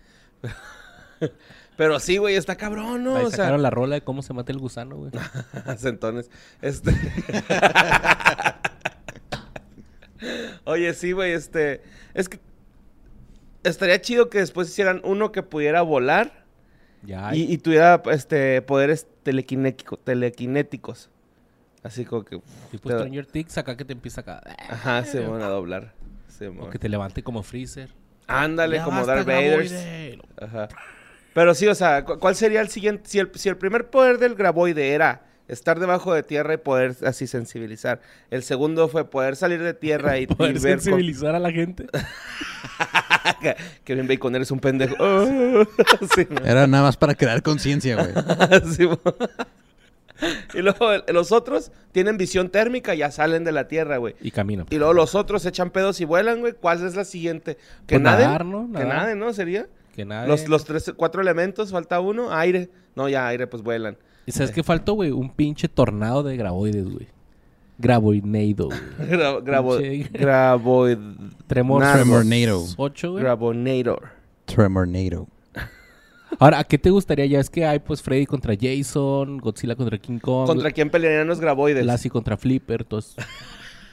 Pero 1.78 2.00
sí, 2.00 2.18
güey, 2.18 2.36
está 2.36 2.56
cabrón, 2.56 3.04
¿no? 3.04 3.18
Ahí 3.18 3.26
O 3.26 3.32
sea, 3.32 3.58
la 3.58 3.70
rola 3.70 3.96
de 3.96 4.02
cómo 4.02 4.22
se 4.22 4.34
mata 4.34 4.52
el 4.52 4.60
gusano, 4.60 4.96
güey. 4.98 5.12
Centones. 5.78 6.30
Este. 6.62 6.92
Oye, 10.66 10.94
sí, 10.94 11.12
güey, 11.12 11.34
este. 11.34 11.82
Es 12.14 12.30
que. 12.30 12.40
Estaría 13.64 14.00
chido 14.02 14.30
que 14.30 14.40
después 14.40 14.70
hicieran 14.70 15.02
uno 15.04 15.32
que 15.32 15.42
pudiera 15.42 15.82
volar 15.82 16.46
Ya. 17.04 17.34
y, 17.36 17.52
y 17.52 17.58
tuviera 17.58 18.02
este 18.12 18.62
poderes 18.62 19.08
telequinético- 19.24 20.00
telequinéticos. 20.04 21.10
Así 21.86 22.04
como 22.04 22.24
que. 22.26 22.42
tipo 22.72 22.90
te- 22.90 22.96
Stranger 22.96 23.26
Things, 23.28 23.58
acá 23.58 23.78
que 23.78 23.86
te 23.86 23.94
empieza 23.94 24.22
acá. 24.22 24.42
Ajá, 24.70 25.06
se 25.06 25.20
van 25.22 25.42
a 25.42 25.48
doblar. 25.48 25.94
Se 26.28 26.48
O 26.48 26.70
que 26.70 26.80
te 26.80 26.90
levante 26.90 27.22
como 27.24 27.44
Freezer. 27.44 27.90
Ándale, 28.28 28.78
Ya 28.78 28.84
como 28.84 29.06
Darth 29.06 29.26
Vader. 29.28 30.20
Ajá. 30.42 30.68
Pero 31.34 31.54
sí, 31.54 31.68
o 31.68 31.76
sea, 31.76 32.04
cu- 32.04 32.18
¿cuál 32.18 32.36
sería 32.36 32.62
el 32.62 32.70
siguiente? 32.70 33.08
Si 33.10 33.20
el, 33.20 33.30
si 33.36 33.50
el 33.50 33.58
primer 33.58 33.90
poder 33.90 34.18
del 34.18 34.36
graboide 34.36 34.94
era 34.94 35.22
estar 35.48 35.80
debajo 35.80 36.12
de 36.14 36.24
tierra 36.24 36.56
y 36.56 36.58
poder 36.58 36.96
así 37.06 37.28
sensibilizar. 37.28 38.02
El 38.32 38.42
segundo 38.42 38.88
fue 38.90 39.08
poder 39.10 39.36
salir 39.36 39.62
de 39.62 39.74
tierra 39.76 40.18
y, 40.18 40.24
y 40.24 40.28
Poder 40.28 40.54
ver 40.54 40.62
con- 40.78 40.82
sensibilizar 40.82 41.36
a 41.36 41.40
la 41.40 41.52
gente. 41.52 41.86
Kevin 43.84 44.08
Bacon 44.08 44.36
eres 44.36 44.50
un 44.52 44.60
pendejo. 44.60 44.96
Era 46.44 46.68
nada 46.68 46.84
más 46.84 46.98
para 46.98 47.16
crear 47.16 47.42
conciencia, 47.44 47.96
güey. 47.96 48.14
Sí, 48.76 48.88
y 50.54 50.62
luego 50.62 50.90
los 51.12 51.32
otros 51.32 51.72
tienen 51.92 52.18
visión 52.18 52.50
térmica 52.50 52.96
y 52.96 53.00
ya 53.00 53.12
salen 53.12 53.44
de 53.44 53.52
la 53.52 53.68
tierra, 53.68 53.98
güey. 53.98 54.16
Y 54.22 54.32
camina. 54.32 54.66
Y 54.70 54.78
luego 54.78 54.94
los 54.94 55.16
otros 55.16 55.46
echan 55.46 55.70
pedos 55.72 56.00
y 56.02 56.06
vuelan, 56.06 56.40
güey. 56.40 56.54
¿Cuál 56.54 56.86
es 56.86 56.96
la 56.96 57.06
siguiente? 57.06 57.56
¿Que 57.86 57.96
Pues 57.96 58.02
naden? 58.02 58.26
nadar, 58.28 58.46
¿no? 58.46 58.70
Que 58.72 58.86
naden, 58.86 59.20
¿no? 59.20 59.34
Sería. 59.34 59.68
Que 59.96 60.06
nada. 60.06 60.28
Los, 60.28 60.48
los 60.48 60.66
tres, 60.66 60.92
cuatro 60.96 61.22
elementos, 61.22 61.72
falta 61.72 62.00
uno. 62.00 62.34
Aire. 62.34 62.70
No, 62.96 63.08
ya 63.10 63.28
aire, 63.28 63.48
pues 63.48 63.64
vuelan. 63.64 63.98
¿Y 64.26 64.32
sabes 64.32 64.52
qué 64.52 64.64
faltó, 64.64 64.94
güey? 64.94 65.12
Un 65.12 65.30
pinche 65.30 65.68
tornado 65.68 66.24
de 66.24 66.36
graboides, 66.38 66.86
güey. 66.90 67.08
Graboinado, 67.78 68.68
güey. 68.68 68.80
Gra- 69.10 69.44
grabo, 69.44 69.78
graboid... 70.14 70.98
Tremor. 71.48 71.84
Tremornado. 71.84 72.66
8, 72.78 73.12
güey. 73.12 73.24
Grabonator. 73.24 74.10
Tremornado. 74.46 75.28
Ahora, 76.40 76.60
¿a 76.60 76.64
qué 76.64 76.78
te 76.78 76.90
gustaría? 76.90 77.26
Ya 77.26 77.40
es 77.40 77.50
que 77.50 77.66
hay, 77.66 77.80
pues, 77.80 78.02
Freddy 78.02 78.26
contra 78.26 78.54
Jason, 78.60 79.38
Godzilla 79.38 79.76
contra 79.76 79.98
King 79.98 80.20
Kong, 80.20 80.48
¿Contra 80.48 80.72
quién 80.72 80.90
pelearían 80.90 81.28
los 81.28 81.40
graboides? 81.40 81.86
Lassie 81.86 82.12
contra 82.12 82.38
Flipper, 82.38 82.84
todos. 82.84 83.16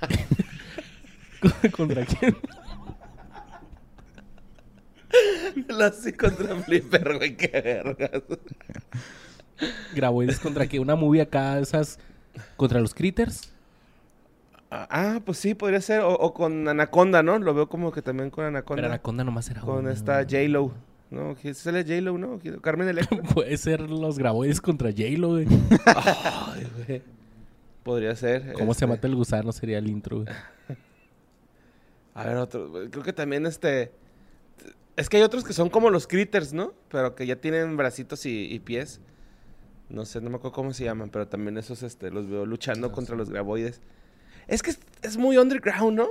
¿Contra 1.76 2.04
quién? 2.04 2.36
Lassie 5.68 6.16
contra 6.16 6.56
Flipper, 6.56 7.18
güey. 7.18 7.36
Qué 7.36 7.48
vergas. 7.48 8.22
Graboides 9.94 10.40
contra 10.40 10.66
qué? 10.66 10.80
Una 10.80 10.96
movie 10.96 11.20
acá, 11.22 11.58
esas... 11.58 11.98
¿Contra 12.56 12.80
los 12.80 12.94
Critters? 12.94 13.52
Ah, 14.70 14.88
ah, 14.90 15.20
pues 15.24 15.36
sí, 15.36 15.54
podría 15.54 15.82
ser. 15.82 16.00
O, 16.00 16.14
o 16.14 16.32
con 16.32 16.66
Anaconda, 16.66 17.22
¿no? 17.22 17.38
Lo 17.38 17.52
veo 17.52 17.68
como 17.68 17.92
que 17.92 18.00
también 18.00 18.30
con 18.30 18.46
Anaconda. 18.46 18.80
Pero 18.80 18.86
Anaconda 18.88 19.22
nomás 19.22 19.50
era 19.50 19.60
Con 19.60 19.80
una, 19.80 19.92
esta. 19.92 20.22
J-Lo. 20.22 20.72
¿No? 21.12 21.36
¿Quién 21.36 21.54
sale 21.54 21.82
J-Lo, 21.82 22.16
no? 22.16 22.40
Carmen 22.62 22.88
Electra. 22.88 23.20
Puede 23.34 23.54
ser 23.58 23.82
los 23.82 24.18
graboides 24.18 24.62
contra 24.62 24.90
J-Lo, 24.90 25.28
güey. 25.32 25.46
Ay, 25.84 26.66
güey. 26.86 27.02
Podría 27.82 28.16
ser. 28.16 28.54
¿Cómo 28.54 28.72
se 28.72 28.86
este. 28.86 28.86
mata 28.86 29.06
el 29.08 29.14
gusano? 29.14 29.52
Sería 29.52 29.76
el 29.76 29.88
intro, 29.88 30.22
güey. 30.22 30.28
A 32.14 32.24
ver, 32.24 32.36
otro. 32.38 32.72
Creo 32.90 33.02
que 33.04 33.12
también 33.12 33.44
este. 33.44 33.92
Es 34.96 35.10
que 35.10 35.18
hay 35.18 35.22
otros 35.22 35.44
que 35.44 35.52
son 35.52 35.68
como 35.68 35.90
los 35.90 36.06
critters, 36.06 36.54
¿no? 36.54 36.72
Pero 36.88 37.14
que 37.14 37.26
ya 37.26 37.36
tienen 37.36 37.76
bracitos 37.76 38.24
y, 38.24 38.46
y 38.50 38.58
pies. 38.60 39.02
No 39.90 40.06
sé, 40.06 40.22
no 40.22 40.30
me 40.30 40.36
acuerdo 40.36 40.54
cómo 40.54 40.72
se 40.72 40.84
llaman, 40.84 41.10
pero 41.10 41.28
también 41.28 41.58
esos 41.58 41.82
este, 41.82 42.10
los 42.10 42.26
veo 42.26 42.46
luchando 42.46 42.90
contra 42.90 43.16
los 43.16 43.28
graboides. 43.28 43.82
Es 44.48 44.62
que 44.62 44.70
es, 44.70 44.80
es 45.02 45.18
muy 45.18 45.36
underground, 45.36 45.98
¿no? 45.98 46.08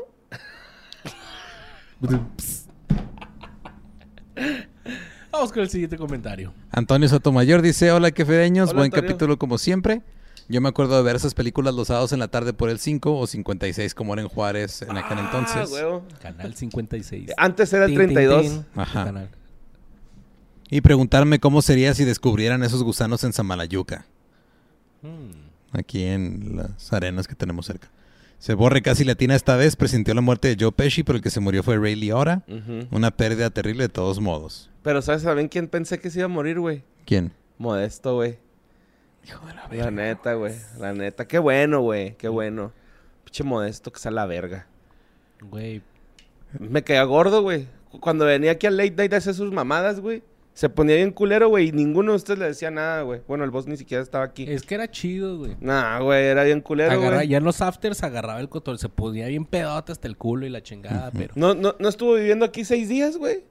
Vamos 5.32 5.52
con 5.52 5.62
el 5.64 5.70
siguiente 5.70 5.98
comentario. 5.98 6.54
Antonio 6.72 7.08
Sotomayor 7.08 7.62
dice, 7.62 7.92
hola 7.92 8.12
quefedeños, 8.12 8.70
Hola, 8.70 8.80
buen 8.80 8.86
Antonio. 8.88 9.08
capítulo 9.10 9.38
como 9.38 9.58
siempre. 9.58 10.02
Yo 10.50 10.60
me 10.60 10.68
acuerdo 10.70 10.98
de 10.98 11.04
ver 11.04 11.16
esas 11.16 11.34
películas 11.34 11.74
los 11.74 11.88
sábados 11.88 12.12
en 12.12 12.20
la 12.20 12.28
tarde 12.28 12.52
por 12.52 12.70
el 12.70 12.80
5 12.80 13.18
o 13.18 13.26
56 13.28 13.96
como 13.96 14.14
era 14.14 14.22
en 14.22 14.28
Juárez 14.28 14.82
en 14.82 14.98
aquel 14.98 15.20
Ah, 15.20 15.22
entonces. 15.26 15.72
huevo. 15.72 16.04
Canal 16.22 16.54
56. 16.56 17.30
Antes 17.38 17.72
era 17.72 17.86
el 17.86 17.92
Tin, 17.92 18.00
tin, 18.00 18.08
32. 18.16 18.42
tin. 18.42 18.66
Ajá. 18.76 19.06
Canal. 19.06 19.30
Y 20.70 20.82
preguntarme 20.82 21.40
cómo 21.40 21.62
sería 21.62 21.94
si 21.94 22.04
descubrieran 22.04 22.64
esos 22.64 22.84
gusanos 22.84 23.24
en 23.24 23.32
Samalayuca, 23.34 24.06
Hmm. 25.02 25.32
aquí 25.78 26.04
en 26.04 26.58
las 26.58 26.92
arenas 26.94 27.28
que 27.28 27.36
tenemos 27.36 27.66
cerca. 27.66 27.90
Se 28.42 28.56
borre 28.56 28.82
casi 28.82 29.04
latina 29.04 29.36
esta 29.36 29.56
vez, 29.56 29.76
presintió 29.76 30.16
la 30.16 30.22
muerte 30.22 30.48
de 30.48 30.58
Joe 30.60 30.72
Pesci, 30.72 31.04
pero 31.04 31.18
el 31.18 31.22
que 31.22 31.30
se 31.30 31.40
murió 31.40 31.62
fue 31.62 31.78
Ray 31.78 31.94
Liotta. 31.94 32.42
Una 32.90 33.12
pérdida 33.12 33.52
terrible 33.52 33.84
de 33.84 33.90
todos 33.90 34.20
modos. 34.20 34.72
Pero 34.82 35.04
¿sabes 35.04 35.22
también 35.22 35.48
quién 35.48 35.68
pensé 35.68 36.00
que 36.00 36.10
se 36.10 36.22
iba 36.22 36.26
a 36.26 36.28
morir, 36.28 36.60
güey? 36.60 36.82
¿Quién? 37.06 37.34
Modesto, 37.60 38.16
güey. 38.16 38.40
Hijo 39.28 39.46
de 39.46 39.54
la 39.54 39.68
La 39.70 39.92
neta, 39.92 40.34
güey. 40.34 40.56
La 40.80 40.92
neta. 40.92 41.28
Qué 41.28 41.38
bueno, 41.38 41.82
güey. 41.82 42.16
Qué 42.18 42.30
bueno. 42.30 42.74
Pinche 43.26 43.44
modesto 43.44 43.92
que 43.92 44.00
sea 44.00 44.10
la 44.10 44.26
verga. 44.26 44.66
Güey. 45.42 45.84
Me 46.58 46.84
quedé 46.84 47.04
gordo, 47.04 47.44
güey. 47.44 47.68
Cuando 48.00 48.26
venía 48.26 48.54
aquí 48.54 48.66
al 48.66 48.76
Late 48.76 48.96
Night 48.98 49.14
a 49.14 49.18
hacer 49.18 49.36
sus 49.36 49.52
mamadas, 49.52 50.00
güey. 50.00 50.24
Se 50.54 50.68
ponía 50.70 50.98
bien 50.98 51.12
culero, 51.12 51.48
güey. 51.50 51.70
Y 51.70 51.72
ninguno 51.72 52.12
de 52.12 52.18
ustedes 52.18 52.38
le 52.40 52.46
decía 52.46 52.70
nada, 52.72 53.02
güey. 53.04 53.22
Bueno, 53.28 53.44
el 53.46 53.52
boss 53.52 53.68
ni 53.68 53.78
siquiera 53.78 54.04
estaba 54.04 54.26
aquí. 54.26 54.46
Es 54.48 54.64
que 54.64 54.76
era 54.76 54.92
chido, 54.92 55.38
güey. 55.38 55.56
Nah, 55.62 56.00
güey, 56.00 56.26
era 56.26 56.44
bien 56.44 56.60
culero, 56.62 56.92
Agarra- 56.92 57.16
güey. 57.16 57.28
ya 57.30 57.38
en 57.38 57.44
los 57.46 57.62
afters 57.62 58.04
agarraba 58.04 58.40
el 58.42 58.50
cotor, 58.50 58.78
se 58.78 58.90
ponía 58.90 59.28
bien 59.28 59.46
pedote 59.46 59.92
hasta 59.94 60.08
el 60.08 60.18
culo 60.18 60.46
y 60.46 60.50
la 60.50 60.62
chingada, 60.62 61.10
pero... 61.12 61.34
No, 61.38 61.54
no, 61.56 61.76
no 61.80 61.88
estuvo 61.90 62.16
viviendo 62.16 62.44
aquí 62.46 62.66
seis 62.66 62.90
días, 62.90 63.16
güey. 63.18 63.44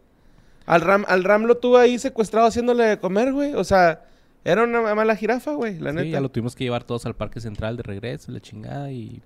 Al 0.67 0.83
Ram, 0.83 1.05
al 1.09 1.25
Ram 1.25 1.45
lo 1.45 1.57
tuvo 1.57 1.79
ahí 1.79 1.99
secuestrado 1.99 2.47
haciéndole 2.47 2.85
de 2.85 2.99
comer, 2.99 3.33
güey. 3.33 3.55
O 3.55 3.65
sea, 3.65 4.05
era 4.45 4.63
una 4.63 4.95
mala 4.95 5.17
jirafa, 5.17 5.55
güey, 5.55 5.79
la 5.79 5.91
Sí, 5.91 5.97
neta. 5.97 6.09
ya 6.09 6.21
lo 6.21 6.29
tuvimos 6.31 6.55
que 6.55 6.65
llevar 6.65 6.85
todos 6.85 7.07
al 7.07 7.17
parque 7.17 7.41
central 7.41 7.77
de 7.79 7.83
regreso, 7.83 8.31
la 8.31 8.41
chingada 8.41 8.93
y... 8.93 9.23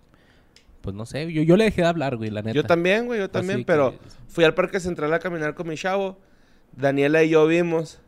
Pues 0.80 0.94
no 0.94 1.06
sé, 1.06 1.32
yo, 1.32 1.42
yo 1.42 1.56
le 1.56 1.64
dejé 1.64 1.80
de 1.82 1.88
hablar, 1.88 2.16
güey, 2.16 2.30
la 2.30 2.42
neta. 2.42 2.54
Yo 2.54 2.62
también, 2.64 3.06
güey, 3.06 3.18
yo 3.18 3.28
también, 3.30 3.56
Así 3.58 3.64
pero 3.64 3.92
que- 3.92 3.98
fui 4.28 4.44
al 4.44 4.54
Parque 4.54 4.78
Central 4.80 5.12
a 5.12 5.18
caminar 5.18 5.54
con 5.54 5.66
mi 5.66 5.76
chavo. 5.76 6.18
Daniela 6.76 7.22
y 7.22 7.30
yo 7.30 7.46
vimos 7.46 8.00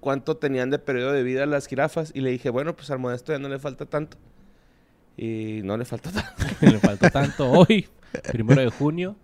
cuánto 0.00 0.36
tenían 0.36 0.70
de 0.70 0.78
periodo 0.78 1.12
de 1.12 1.22
vida 1.22 1.46
las 1.46 1.66
jirafas 1.66 2.10
y 2.14 2.20
le 2.20 2.30
dije, 2.30 2.50
bueno, 2.50 2.74
pues 2.74 2.90
al 2.90 2.98
modesto 2.98 3.32
ya 3.32 3.38
no 3.38 3.48
le 3.48 3.58
falta 3.58 3.86
tanto. 3.86 4.16
Y 5.16 5.60
no 5.64 5.76
le 5.76 5.84
falta 5.84 6.10
tanto. 6.10 6.44
le 6.60 6.78
faltó 6.78 7.10
tanto 7.10 7.50
hoy, 7.50 7.88
primero 8.32 8.60
de 8.60 8.70
junio. 8.70 9.16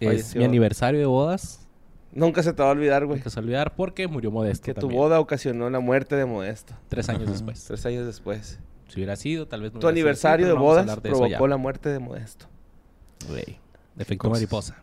Es 0.00 0.34
mi 0.34 0.44
aniversario 0.44 1.00
de 1.00 1.06
bodas. 1.06 1.66
Nunca 2.12 2.42
se 2.42 2.52
te 2.52 2.62
va 2.62 2.70
a 2.70 2.72
olvidar, 2.72 3.04
güey, 3.04 3.20
hay 3.22 3.30
que 3.30 3.38
olvidar 3.38 3.74
porque 3.74 4.08
murió 4.08 4.30
Modesto 4.30 4.64
que 4.64 4.74
tu 4.74 4.88
boda 4.88 5.20
ocasionó 5.20 5.68
la 5.68 5.80
muerte 5.80 6.16
de 6.16 6.24
Modesto. 6.24 6.74
Tres 6.88 7.08
años 7.08 7.30
después. 7.30 7.62
Tres 7.64 7.84
años 7.86 8.06
después. 8.06 8.58
Si 8.88 8.96
hubiera 8.96 9.16
sido, 9.16 9.46
tal 9.46 9.62
vez 9.62 9.72
no 9.72 9.80
Tu 9.80 9.86
hubiera 9.86 9.94
sido 9.94 10.00
aniversario 10.00 10.46
de 10.46 10.54
no 10.54 10.58
a 10.58 10.62
bodas 10.62 11.02
de 11.02 11.10
provocó 11.10 11.46
la 11.46 11.56
muerte 11.56 11.90
de 11.90 11.98
Modesto. 11.98 12.46
Güey, 13.28 13.58
Efecto 13.98 14.30
mariposa. 14.30 14.82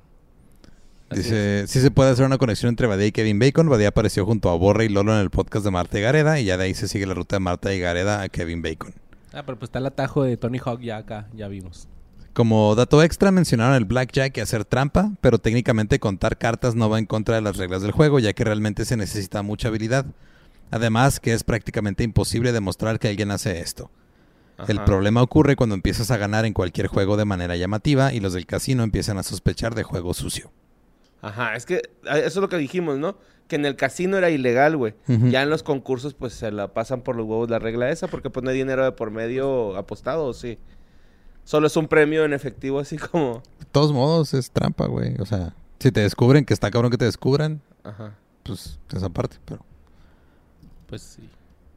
Dice, 1.16 1.66
sí 1.68 1.80
se 1.80 1.92
puede 1.92 2.12
hacer 2.12 2.26
una 2.26 2.38
conexión 2.38 2.70
entre 2.70 2.88
Badía 2.88 3.08
y 3.08 3.12
Kevin 3.12 3.40
Bacon. 3.40 3.70
Badía 3.70 3.90
apareció 3.90 4.26
junto 4.26 4.50
a 4.50 4.56
Borre 4.56 4.86
y 4.86 4.90
Lolo 4.90 5.14
en 5.14 5.20
el 5.20 5.30
podcast 5.30 5.66
de 5.66 5.72
Marta 5.72 6.00
y 6.00 6.02
Gareda 6.02 6.40
y 6.40 6.46
ya 6.46 6.58
de 6.58 6.66
ahí 6.66 6.74
se 6.74 6.88
sigue 6.88 7.06
la 7.06 7.14
ruta 7.14 7.36
de 7.36 7.40
Marta 7.42 7.74
y 7.74 7.80
Gareda 7.80 8.22
a 8.22 8.30
Kevin 8.30 8.62
Bacon. 8.62 8.94
Ah, 9.34 9.44
pero 9.46 9.58
pues 9.58 9.70
está 9.70 9.80
el 9.80 9.86
atajo 9.86 10.24
de 10.24 10.38
Tony 10.38 10.60
Hawk 10.64 10.82
ya 10.82 10.98
acá, 10.98 11.28
ya 11.34 11.48
vimos. 11.48 11.88
Como 12.34 12.74
dato 12.76 13.04
extra 13.04 13.32
mencionaron 13.32 13.76
el 13.76 13.86
blackjack 13.86 14.38
y 14.38 14.42
hacer 14.42 14.66
trampa, 14.66 15.12
pero 15.22 15.38
técnicamente 15.38 16.00
contar 16.00 16.38
cartas 16.38 16.74
no 16.74 16.90
va 16.90 16.98
en 16.98 17.06
contra 17.06 17.36
de 17.36 17.42
las 17.42 17.58
reglas 17.58 17.84
del 17.84 17.92
juego, 17.92 18.20
ya 18.20 18.34
que 18.34 18.44
realmente 18.44 18.86
se 18.86 18.98
necesita 18.98 19.44
mucha 19.44 19.68
habilidad. 19.68 20.06
Además 20.72 21.20
que 21.20 21.34
es 21.34 21.44
prácticamente 21.44 22.04
imposible 22.04 22.52
demostrar 22.52 22.98
que 22.98 23.08
alguien 23.08 23.30
hace 23.30 23.60
esto. 23.60 23.92
El 24.68 24.84
problema 24.84 25.22
ocurre 25.22 25.56
cuando 25.56 25.76
empiezas 25.76 26.10
a 26.10 26.18
ganar 26.18 26.46
en 26.46 26.54
cualquier 26.54 26.88
juego 26.88 27.18
de 27.18 27.26
manera 27.26 27.56
llamativa 27.56 28.14
y 28.14 28.20
los 28.20 28.34
del 28.34 28.46
casino 28.46 28.84
empiezan 28.84 29.18
a 29.18 29.24
sospechar 29.24 29.76
de 29.76 29.84
juego 29.84 30.14
sucio. 30.14 30.52
Ajá, 31.24 31.56
es 31.56 31.66
que 31.66 31.82
ah, 32.06 32.20
eso 32.20 32.28
es 32.28 32.36
lo 32.36 32.50
que 32.50 32.58
dijimos, 32.58 33.00
¿no? 33.00 33.16
Que 33.48 33.56
en 33.56 33.66
el 33.66 33.78
casino 33.78 34.18
era 34.18 34.30
ilegal, 34.30 34.76
güey. 34.76 34.94
Ya 35.08 35.42
en 35.42 35.50
los 35.50 35.64
concursos, 35.64 36.14
pues 36.14 36.34
se 36.34 36.52
la 36.52 36.74
pasan 36.74 37.02
por 37.02 37.16
los 37.16 37.26
huevos 37.26 37.50
la 37.50 37.60
regla 37.60 37.90
esa, 37.90 38.08
porque 38.08 38.30
pues 38.30 38.44
no 38.44 38.50
hay 38.50 38.58
dinero 38.58 38.84
de 38.84 38.92
por 38.92 39.10
medio 39.10 39.76
apostado, 39.78 40.26
¿o 40.26 40.34
sí. 40.34 40.60
Solo 41.46 41.68
es 41.68 41.78
un 41.78 41.88
premio 41.88 42.26
en 42.26 42.34
efectivo, 42.34 42.80
así 42.80 42.98
como. 42.98 43.42
De 43.60 43.66
todos 43.72 43.94
modos 43.94 44.34
es 44.34 44.52
trampa, 44.52 44.88
güey. 44.88 45.16
O 45.20 45.26
sea, 45.26 45.56
si 45.80 45.92
te 45.92 46.02
descubren, 46.02 46.46
que 46.46 46.54
está 46.54 46.72
cabrón 46.72 46.92
que 46.92 46.98
te 46.98 47.06
descubran, 47.06 47.62
Ajá. 47.84 48.16
pues 48.44 48.80
esa 48.94 49.10
parte, 49.10 49.38
pero... 49.46 49.66
Pues 50.88 51.02
sí. 51.02 51.30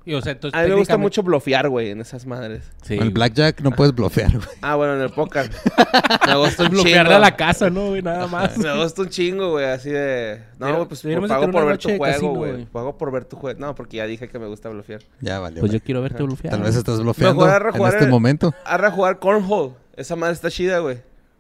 Y, 0.09 0.15
o 0.15 0.23
sea, 0.23 0.33
entonces, 0.33 0.57
A 0.57 0.63
mí 0.63 0.69
me 0.69 0.77
gusta 0.77 0.93
técnicamente- 0.95 1.03
mucho 1.03 1.23
blofear, 1.25 1.69
güey, 1.69 1.91
en 1.91 2.01
esas 2.01 2.27
madres. 2.27 2.63
Sí, 2.83 2.95
el 2.95 3.11
blackjack 3.11 3.61
no 3.61 3.73
puedes 3.73 3.93
blofear, 3.93 4.31
güey. 4.37 4.49
Ah, 4.63 4.77
bueno, 4.77 4.95
en 4.95 5.03
el 5.03 5.11
póker. 5.11 5.51
me 6.29 6.37
gusta 6.37 6.63
un 6.63 6.69
bloquearle 6.71 7.03
chingo. 7.11 7.17
a 7.17 7.19
la 7.19 7.37
casa, 7.37 7.71
¿no? 7.71 7.89
güey? 7.89 8.03
Nada 8.03 8.29
más. 8.29 8.57
Me 8.57 8.73
gusta 8.81 9.03
un 9.03 9.09
chingo, 9.09 9.51
güey, 9.51 9.65
así 9.67 9.91
de... 9.91 10.43
No, 10.61 10.67
Pero- 10.67 10.77
güey, 10.77 10.89
pues 10.89 11.03
deberíamos 11.03 11.29
de 11.29 11.35
pago 11.35 11.41
tener 11.43 11.53
por 11.53 11.63
una 11.65 11.71
ver 11.73 11.79
tu 11.79 11.89
de 11.89 11.99
juego, 11.99 12.13
casino, 12.15 12.33
güey. 12.35 12.53
güey. 12.53 12.65
Pago 12.67 12.97
por 12.97 13.11
ver 13.11 13.25
tu 13.25 13.37
juego. 13.37 13.59
No, 13.59 13.75
porque 13.75 13.97
ya 13.97 14.07
dije 14.07 14.29
que 14.29 14.39
me 14.39 14.47
gusta 14.47 14.69
blofear. 14.69 15.01
Ya 15.21 15.41
vale. 15.41 15.59
Pues 15.59 15.73
yo 15.73 15.81
quiero 15.81 16.01
verte 16.03 16.23
blufear. 16.23 16.53
Tal 16.55 16.63
vez 16.63 16.77
estás 16.77 17.01
Mejor 17.01 17.51
arre 17.51 17.71
en 17.77 17.85
este 17.87 18.05
en- 18.05 18.11
momento. 18.11 18.55
Arra 18.65 18.89
a 18.89 18.91
jugar 18.93 19.19
cornhole. 19.19 19.73
Esa 19.97 20.15
madre 20.15 20.35
está 20.35 20.51
chida, 20.53 20.79
güey. 20.79 20.99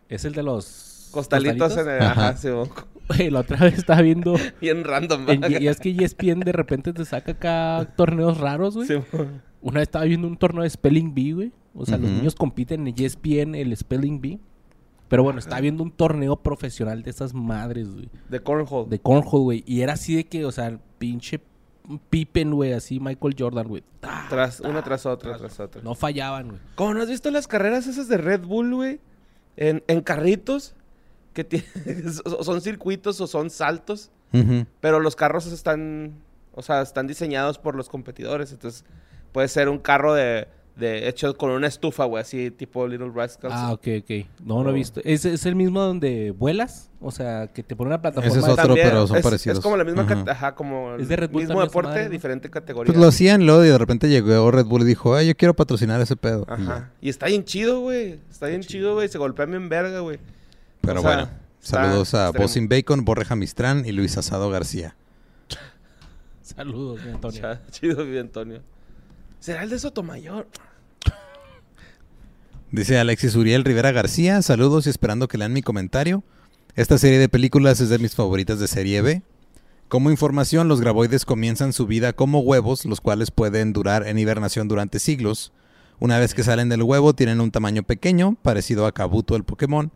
Es 0.09 0.25
el 0.25 0.33
de 0.33 0.43
los... 0.43 1.09
Costalitos, 1.13 1.77
en 1.77 1.89
el... 1.89 2.03
Ajá. 2.03 2.29
Ajá, 2.31 2.37
sí, 2.37 2.49
güey. 2.51 2.69
Güey, 3.17 3.31
la 3.31 3.41
otra 3.41 3.59
vez 3.59 3.79
estaba 3.79 4.03
viendo... 4.03 4.35
Bien 4.61 4.83
random, 4.85 5.29
en- 5.31 5.41
¿verdad? 5.41 5.61
y 5.61 5.69
es 5.69 5.79
que 5.81 5.91
ESPN 5.91 6.41
de 6.41 6.53
repente 6.53 6.93
te 6.93 7.05
saca 7.05 7.33
acá 7.33 7.93
torneos 7.97 8.39
raros, 8.39 8.75
güey. 8.75 8.89
Sí. 8.89 8.95
Una 9.61 9.81
vez 9.81 9.89
estaba 9.89 10.05
viendo 10.05 10.27
un 10.29 10.37
torneo 10.37 10.63
de 10.63 10.71
Spelling 10.71 11.15
Bee, 11.15 11.33
güey. 11.33 11.53
O 11.75 11.85
sea, 11.85 11.99
los 11.99 12.11
niños 12.11 12.35
compiten 12.35 12.87
en 12.87 12.95
ESPN 12.97 13.55
el 13.55 13.77
Spelling 13.77 14.21
Bee. 14.21 14.39
Pero 15.09 15.23
bueno, 15.23 15.39
estaba 15.39 15.61
viendo 15.61 15.83
un 15.83 15.91
torneo 15.91 16.37
profesional 16.37 17.03
de 17.03 17.11
esas 17.11 17.35
madres, 17.35 17.89
güey. 17.93 18.09
De 18.29 18.41
cornhole. 18.41 18.89
De 18.89 18.99
cornhole, 18.99 19.43
güey. 19.45 19.65
Y 19.67 19.81
era 19.83 19.93
así 19.93 20.15
de 20.17 20.25
que, 20.25 20.45
o 20.45 20.53
sea, 20.53 20.79
pinche 20.99 21.41
Pippen, 22.11 22.53
güey. 22.55 22.73
Así 22.73 22.99
Michael 23.01 23.35
Jordan, 23.39 23.69
güey. 23.69 23.83
Ah, 24.03 24.27
Tras, 24.31 24.61
una 24.61 24.83
tras 24.83 25.05
otra, 25.07 25.37
tras 25.37 25.59
otra. 25.61 25.83
No 25.83 25.95
fallaban, 25.95 26.49
güey. 26.49 26.61
¿Cómo 26.77 26.95
no 26.95 27.03
has 27.03 27.09
visto 27.09 27.31
las 27.31 27.47
carreras 27.47 27.87
esas 27.87 28.09
de 28.09 28.19
Red 28.19 28.43
Bull, 28.43 28.75
güey? 28.75 29.01
En, 29.57 29.83
en 29.89 30.01
carritos. 30.03 30.76
Que 31.45 31.63
son 32.43 32.61
circuitos 32.61 33.21
o 33.21 33.27
son 33.27 33.51
saltos. 33.51 34.11
Pero 34.81 35.01
los 35.01 35.17
carros 35.17 35.47
están... 35.47 36.15
O 36.55 36.63
sea, 36.63 36.81
están 36.81 37.07
diseñados 37.07 37.59
por 37.59 37.75
los 37.75 37.89
competidores. 37.89 38.51
Entonces, 38.53 38.85
puede 39.33 39.49
ser 39.49 39.69
un 39.69 39.79
carro 39.79 40.15
de... 40.15 40.49
de 40.77 41.09
hecho 41.09 41.37
con 41.37 41.51
una 41.51 41.67
estufa, 41.67 42.05
güey. 42.05 42.23
Así 42.23 42.51
tipo 42.51 42.87
Little 42.89 43.11
Rascals. 43.15 43.55
Ah, 43.55 43.73
ok, 43.73 43.89
ok. 44.03 44.27
No, 44.45 44.63
no 44.65 44.71
he 44.71 44.73
visto. 44.73 45.01
¿Es, 45.05 45.25
es 45.25 45.45
el 45.47 45.55
mismo 45.55 45.81
donde 45.81 46.31
vuelas? 46.31 46.91
O 47.01 47.11
sea, 47.11 47.47
que 47.49 47.63
te 47.63 47.77
pone 47.77 47.89
una 47.89 48.01
plataforma. 48.01 48.29
Ese 48.31 48.39
es 48.39 48.45
otro, 48.47 48.67
También 48.67 48.89
pero 48.89 49.07
son 49.07 49.19
es, 49.19 49.23
parecidos. 49.23 49.59
Es 49.59 49.63
como 49.63 49.77
la 49.77 49.85
misma... 49.85 50.03
Ajá. 50.03 50.25
Ajá, 50.29 50.55
como... 50.55 50.97
Es 50.97 51.09
de 51.09 51.17
Red 51.17 51.31
Bull 51.31 51.43
mismo 51.43 51.61
deporte, 51.61 51.91
madre, 51.91 52.05
¿no? 52.05 52.11
diferente 52.11 52.51
categoría. 52.51 52.93
Pues 52.93 53.01
lo 53.01 53.09
hacían 53.09 53.47
luego 53.47 53.65
y 53.65 53.69
de 53.69 53.79
repente 53.79 54.09
llegó 54.09 54.51
Red 54.51 54.65
Bull 54.65 54.83
y 54.83 54.87
dijo, 54.87 55.15
ay, 55.15 55.29
yo 55.29 55.37
quiero 55.37 55.55
patrocinar 55.55 56.01
ese 56.01 56.17
pedo. 56.17 56.47
Ajá. 56.49 56.91
Y 57.01 57.11
está 57.11 57.27
bien 57.27 57.45
chido, 57.45 57.81
güey. 57.81 58.19
Está 58.31 58.47
bien 58.47 58.63
chido, 58.63 58.95
güey. 58.95 59.09
Se 59.09 59.19
golpea 59.19 59.47
bien 59.47 59.69
verga, 59.69 60.01
güey. 60.01 60.19
Pero 60.87 61.01
O 61.01 61.03
sea, 61.03 61.17
bueno, 61.17 61.31
saludos 61.61 62.15
a 62.15 62.27
extremo. 62.27 62.45
Bosin 62.45 62.69
Bacon, 62.69 63.05
Borja 63.05 63.37
Mistrán 63.37 63.85
y 63.85 63.93
Luis 63.93 64.17
Asado 64.17 64.49
García. 64.51 64.97
Saludos, 66.43 67.01
mi 67.05 67.11
Antonio. 67.13 67.59
Chido, 67.71 68.05
mi 68.05 68.19
Antonio. 68.19 68.63
¿Será 69.41 69.63
el 69.63 69.71
de 69.71 69.79
Sotomayor? 69.79 70.49
Dice 72.73 72.99
Alexis 72.99 73.37
Uriel 73.37 73.65
Rivera 73.65 73.93
García, 73.93 74.43
saludos 74.43 74.87
y 74.87 74.91
esperando 74.91 75.29
que 75.29 75.39
lean 75.39 75.53
mi 75.53 75.63
comentario. 75.63 76.25
Esta 76.75 76.99
serie 76.99 77.19
de 77.19 77.29
películas 77.29 77.81
es 77.81 77.89
de 77.89 77.99
mis 77.99 78.15
favoritas 78.15 78.59
de 78.59 78.69
serie 78.69 79.03
B. 79.03 79.23
Como 79.89 80.11
información, 80.11 80.67
los 80.67 80.81
graboides 80.81 81.25
comienzan 81.25 81.73
su 81.73 81.87
vida 81.87 82.13
como 82.13 82.41
huevos, 82.41 82.85
los 82.85 83.01
cuales 83.01 83.31
pueden 83.31 83.73
durar 83.73 84.07
en 84.07 84.19
hibernación 84.19 84.67
durante 84.67 84.99
siglos. 84.99 85.53
Una 86.01 86.19
vez 86.19 86.35
que 86.35 86.43
salen 86.43 86.69
del 86.69 86.83
huevo, 86.83 87.15
tienen 87.15 87.41
un 87.41 87.53
tamaño 87.53 87.85
pequeño, 87.85 88.37
parecido 88.43 88.87
a 88.87 88.93
Kabuto 88.93 89.37
el 89.37 89.45
Pokémon. 89.45 89.93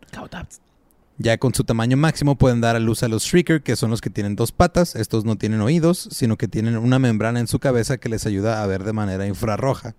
Ya 1.21 1.37
con 1.37 1.53
su 1.53 1.63
tamaño 1.63 1.97
máximo 1.97 2.35
pueden 2.35 2.61
dar 2.61 2.75
a 2.75 2.79
luz 2.79 3.03
a 3.03 3.07
los 3.07 3.23
Shrieker, 3.23 3.61
que 3.61 3.75
son 3.75 3.91
los 3.91 4.01
que 4.01 4.09
tienen 4.09 4.35
dos 4.35 4.51
patas. 4.51 4.95
Estos 4.95 5.23
no 5.23 5.37
tienen 5.37 5.61
oídos, 5.61 6.09
sino 6.11 6.35
que 6.35 6.47
tienen 6.47 6.77
una 6.77 6.97
membrana 6.97 7.39
en 7.39 7.47
su 7.47 7.59
cabeza 7.59 7.99
que 7.99 8.09
les 8.09 8.25
ayuda 8.25 8.63
a 8.63 8.65
ver 8.65 8.83
de 8.83 8.91
manera 8.91 9.27
infrarroja. 9.27 9.93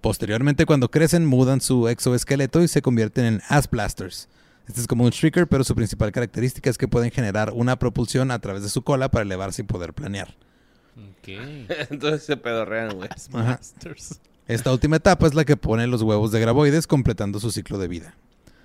Posteriormente, 0.00 0.66
cuando 0.66 0.90
crecen, 0.90 1.26
mudan 1.26 1.60
su 1.60 1.86
exoesqueleto 1.86 2.60
y 2.60 2.66
se 2.66 2.82
convierten 2.82 3.24
en 3.24 3.42
Ass 3.48 3.70
Blasters. 3.70 4.28
Este 4.66 4.80
es 4.80 4.88
como 4.88 5.04
un 5.04 5.10
Shrieker, 5.10 5.46
pero 5.46 5.62
su 5.62 5.76
principal 5.76 6.10
característica 6.10 6.68
es 6.68 6.76
que 6.76 6.88
pueden 6.88 7.12
generar 7.12 7.52
una 7.54 7.78
propulsión 7.78 8.32
a 8.32 8.40
través 8.40 8.62
de 8.62 8.68
su 8.68 8.82
cola 8.82 9.12
para 9.12 9.22
elevarse 9.22 9.62
y 9.62 9.64
poder 9.64 9.94
planear. 9.94 10.34
Ok. 10.96 11.28
Entonces 11.90 12.24
se 12.24 12.36
pedorrean, 12.36 12.96
güey. 12.96 13.08
Esta 14.48 14.72
última 14.72 14.96
etapa 14.96 15.28
es 15.28 15.34
la 15.34 15.44
que 15.44 15.56
pone 15.56 15.86
los 15.86 16.02
huevos 16.02 16.32
de 16.32 16.40
graboides 16.40 16.88
completando 16.88 17.38
su 17.38 17.52
ciclo 17.52 17.78
de 17.78 17.86
vida. 17.86 18.14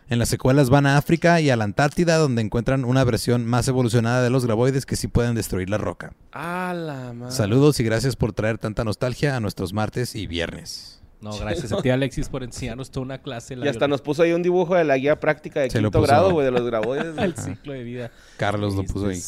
En 0.10 0.19
las 0.19 0.29
secuelas 0.29 0.69
van 0.69 0.86
a 0.86 0.98
África 0.98 1.39
y 1.41 1.50
a 1.50 1.55
la 1.55 1.63
Antártida 1.63 2.17
donde 2.17 2.41
encuentran 2.41 2.86
una 2.86 3.03
versión 3.03 3.45
más 3.45 3.67
evolucionada 3.67 4.22
de 4.22 4.29
los 4.29 4.45
graboides 4.45 4.86
que 4.86 4.95
sí 4.95 5.07
pueden 5.07 5.33
destruir 5.36 5.69
la 5.69 5.77
roca. 5.77 6.13
A 6.31 6.74
la 6.75 7.13
madre. 7.13 7.33
Saludos 7.33 7.79
y 7.79 7.83
gracias 7.83 8.15
por 8.15 8.33
traer 8.33 8.57
tanta 8.57 8.83
nostalgia 8.83 9.36
a 9.36 9.39
nuestros 9.39 9.74
martes 9.74 10.15
y 10.15 10.27
viernes. 10.27 11.00
No, 11.22 11.31
gracias 11.38 11.72
a 11.72 11.81
ti, 11.81 11.89
Alexis, 11.89 12.27
por 12.27 12.43
enseñarnos 12.43 12.91
toda 12.91 13.05
una 13.05 13.22
clase. 13.22 13.55
Y 13.55 13.65
hasta 13.69 13.88
nos 13.88 14.01
puso 14.01 14.24
ahí 14.24 14.33
un 14.33 14.43
dibujo 14.43 14.75
de 14.75 14.83
la 14.83 14.98
guía 14.98 15.22
práctica 15.22 15.62
de 15.62 15.69
Se 15.69 15.79
lo 15.79 15.88
quinto 15.88 16.00
puso. 16.00 16.12
grado, 16.12 16.31
güey, 16.33 16.43
de 16.45 16.51
los 16.51 16.65
graboides. 16.65 17.17
El 17.17 17.36
ciclo 17.38 17.72
de 17.72 17.83
vida. 17.83 18.12
Carlos 18.36 18.75
lo 18.75 18.83
puso 18.83 19.07
ahí. 19.07 19.22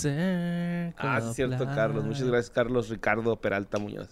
Ah, 0.97 1.19
es 1.19 1.35
cierto, 1.35 1.65
Carlos. 1.65 2.03
Muchas 2.03 2.27
gracias, 2.27 2.49
Carlos 2.49 2.89
Ricardo 2.89 3.37
Peralta 3.37 3.79
Muñoz. 3.79 4.09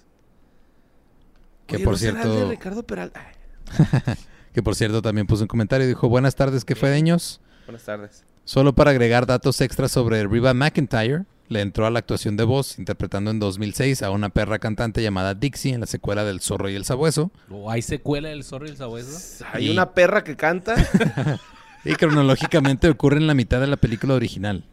Que 1.67 1.75
Oye, 1.75 1.84
por 1.84 1.93
¿no 1.93 1.98
será 1.98 2.22
el 2.22 2.29
de 2.29 2.34
cierto, 2.34 2.51
Ricardo 2.51 2.84
Peralta. 2.84 3.22
Que 4.53 4.62
por 4.63 4.75
cierto 4.75 5.01
también 5.01 5.27
puso 5.27 5.43
un 5.43 5.48
comentario 5.48 5.86
y 5.86 5.89
dijo, 5.89 6.07
buenas 6.10 6.36
tardes, 6.36 6.63
que 6.65 6.75
fedeños. 6.75 7.41
buenas 7.65 7.83
tardes. 7.83 8.24
Solo 8.45 8.74
para 8.75 8.91
agregar 8.91 9.25
datos 9.25 9.62
extras 9.62 9.91
sobre 9.91 10.27
Reba 10.27 10.53
McIntyre, 10.53 11.24
le 11.48 11.62
entró 11.62 11.86
a 11.86 11.89
la 11.91 12.00
actuación 12.00 12.36
de 12.38 12.43
voz 12.43 12.77
interpretando 12.79 13.31
en 13.31 13.39
2006 13.39 14.01
a 14.03 14.12
una 14.12 14.29
perra 14.29 14.60
cantante 14.60 15.01
llamada 15.01 15.33
Dixie 15.33 15.74
en 15.74 15.79
la 15.81 15.86
secuela 15.88 16.24
del 16.24 16.41
Zorro 16.41 16.69
y 16.69 16.75
el 16.75 16.86
Sabueso. 16.86 17.31
¿O 17.50 17.69
hay 17.72 17.81
secuela 17.81 18.29
del 18.29 18.43
zorro 18.43 18.65
y 18.65 18.69
el 18.69 18.77
sabueso? 18.77 19.45
Hay 19.53 19.67
Y- 19.67 19.72
una 19.72 19.91
perra 19.93 20.24
que 20.24 20.36
canta. 20.36 20.75
Y 21.86 21.95
cronológicamente 21.95 22.89
ocurre 22.89 23.17
en 23.17 23.27
la 23.27 23.33
mitad 23.33 23.60
de 23.60 23.67
la 23.67 23.75
película 23.75 24.13
original. 24.13 24.63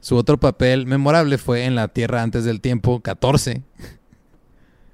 Su 0.00 0.16
otro 0.16 0.40
papel 0.40 0.84
memorable 0.86 1.38
fue 1.38 1.66
en 1.66 1.76
La 1.76 1.86
Tierra 1.86 2.22
antes 2.22 2.44
del 2.44 2.60
tiempo 2.60 2.98
14, 3.00 3.62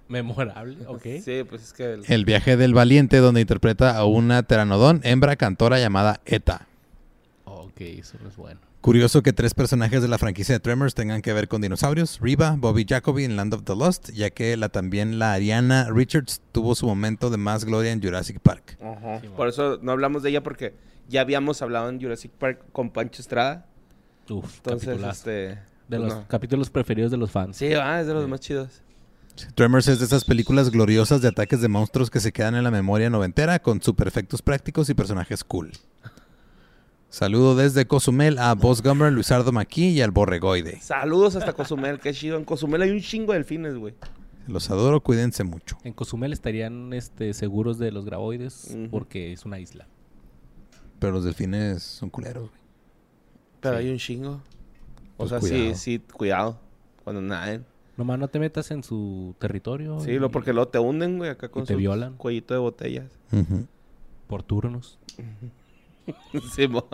Memorable, 0.09 0.77
ok. 0.87 1.03
Sí, 1.25 1.43
pues 1.49 1.63
es 1.63 1.73
que... 1.73 1.95
el- 1.95 2.05
El 2.07 2.25
viaje 2.25 2.57
del 2.57 2.75
valiente, 2.75 3.19
donde 3.19 3.41
interpreta 3.41 3.97
a 3.97 4.05
una 4.05 4.43
pteranodón 4.43 5.01
hembra 5.05 5.37
cantora 5.37 5.79
llamada 5.79 6.21
Eta. 6.27 6.67
Ok, 7.45 7.81
eso 7.81 8.17
no 8.23 8.29
es 8.29 8.37
bueno. 8.37 8.61
Curioso 8.81 9.23
que 9.23 9.33
tres 9.33 9.53
personajes 9.53 10.01
de 10.01 10.07
la 10.07 10.17
franquicia 10.17 10.55
de 10.55 10.61
Tremors 10.61 10.95
tengan 10.95 11.21
que 11.21 11.33
ver 11.33 11.49
con 11.49 11.61
dinosaurios, 11.61 12.21
Riva, 12.21 12.55
Bobby 12.57 12.87
Jacoby 12.89 13.25
en 13.25 13.35
Land 13.35 13.55
of 13.55 13.65
the 13.65 13.75
Lost, 13.75 14.11
ya 14.13 14.31
que 14.31 14.57
la 14.57 14.69
también 14.69 15.19
la 15.19 15.33
Ariana 15.33 15.89
Richards 15.91 16.41
tuvo 16.53 16.77
su 16.77 16.87
momento 16.87 17.29
de 17.29 17.37
más 17.37 17.65
gloria 17.65 17.91
en 17.91 18.01
Jurassic 18.01 18.39
Park. 18.39 18.79
Ajá. 18.81 19.21
Sí, 19.21 19.29
Por 19.37 19.49
eso 19.49 19.81
no 19.83 19.91
hablamos 19.91 20.23
de 20.23 20.31
ella 20.31 20.43
porque 20.45 20.75
ya 21.09 21.23
habíamos 21.23 21.63
hablado 21.63 21.89
en 21.89 22.01
Jurassic 22.01 22.31
Park 22.31 22.61
con 22.71 22.91
Pancho 22.91 23.23
Estrada. 23.23 23.67
Uf, 24.31 24.57
Entonces, 24.59 25.01
este... 25.03 25.31
De 25.89 25.99
pues 25.99 26.01
los 26.03 26.15
no. 26.15 26.29
capítulos 26.29 26.71
preferidos 26.71 27.11
de 27.13 27.17
los 27.17 27.31
fans. 27.31 27.57
Sí, 27.57 27.73
ah, 27.75 28.01
es 28.01 28.07
de 28.09 28.15
los 28.15 28.29
más 28.29 28.41
chidos. 28.41 28.83
Tremors 29.55 29.89
es 29.89 29.99
de 29.99 30.05
esas 30.07 30.25
películas 30.25 30.71
gloriosas 30.71 31.21
de 31.23 31.29
ataques 31.29 31.61
de 31.61 31.69
monstruos 31.69 32.11
que 32.11 32.21
se 32.21 32.33
quedan 32.33 32.55
en 32.55 32.65
la 32.65 32.71
memoria 32.71 33.11
noventera 33.11 33.59
con 33.61 33.83
super 33.83 34.09
efectos 34.09 34.43
prácticos 34.43 34.89
y 34.89 34.95
personajes 34.95 35.45
cool. 35.45 35.73
Saludo 37.09 37.55
desde 37.57 37.87
Cozumel 37.87 38.39
a 38.39 38.55
Boss 38.55 38.83
Gummer, 38.83 39.13
Luisardo 39.13 39.53
Maquí 39.53 39.89
y 39.91 40.01
al 40.03 40.11
Borregoide. 40.11 40.81
Saludos 40.81 41.37
hasta 41.37 41.53
Cozumel, 41.53 41.99
qué 42.01 42.13
chido. 42.13 42.37
En 42.37 42.45
Cozumel 42.45 42.83
hay 42.83 42.91
un 42.91 43.01
chingo 43.01 43.33
de 43.33 43.39
delfines, 43.39 43.77
güey. 43.77 43.95
Los 44.49 44.71
adoro, 44.71 45.01
cuídense 45.03 45.43
mucho. 45.45 45.77
En 45.83 45.93
Cozumel 45.93 46.33
estarían 46.33 46.93
este, 46.93 47.33
seguros 47.35 47.79
de 47.79 47.91
los 47.93 48.05
graboides 48.05 48.77
porque 48.91 49.33
es 49.33 49.45
una 49.45 49.59
isla. 49.59 49.87
Pero 50.99 51.13
los 51.13 51.25
delfines 51.25 51.83
son 51.83 52.11
culeros, 52.11 52.49
güey. 52.51 52.61
Pero 53.61 53.77
Sí. 53.79 53.85
hay 53.85 53.91
un 53.91 53.99
chingo. 53.99 54.31
O 55.17 55.27
Pues 55.27 55.31
sea, 55.31 55.41
cuidado. 55.41 55.75
sí, 55.75 55.75
sí, 55.75 55.99
cuidado. 56.13 56.61
Cuando 57.03 57.23
naden. 57.23 57.65
Nomás 57.97 58.19
no 58.19 58.29
te 58.29 58.39
metas 58.39 58.71
en 58.71 58.83
su 58.83 59.35
territorio. 59.39 60.01
Sí, 60.01 60.13
y- 60.13 60.19
lo 60.19 60.31
porque 60.31 60.53
luego 60.53 60.69
te 60.69 60.79
hunden, 60.79 61.19
güey, 61.19 61.31
acá 61.31 61.49
con 61.49 61.65
te 61.65 61.75
su 61.75 61.79
violan. 61.79 62.17
cuellito 62.17 62.55
de 62.55 62.61
botellas. 62.61 63.11
Por 64.27 64.43
turnos. 64.43 64.99
Simón. 66.55 66.85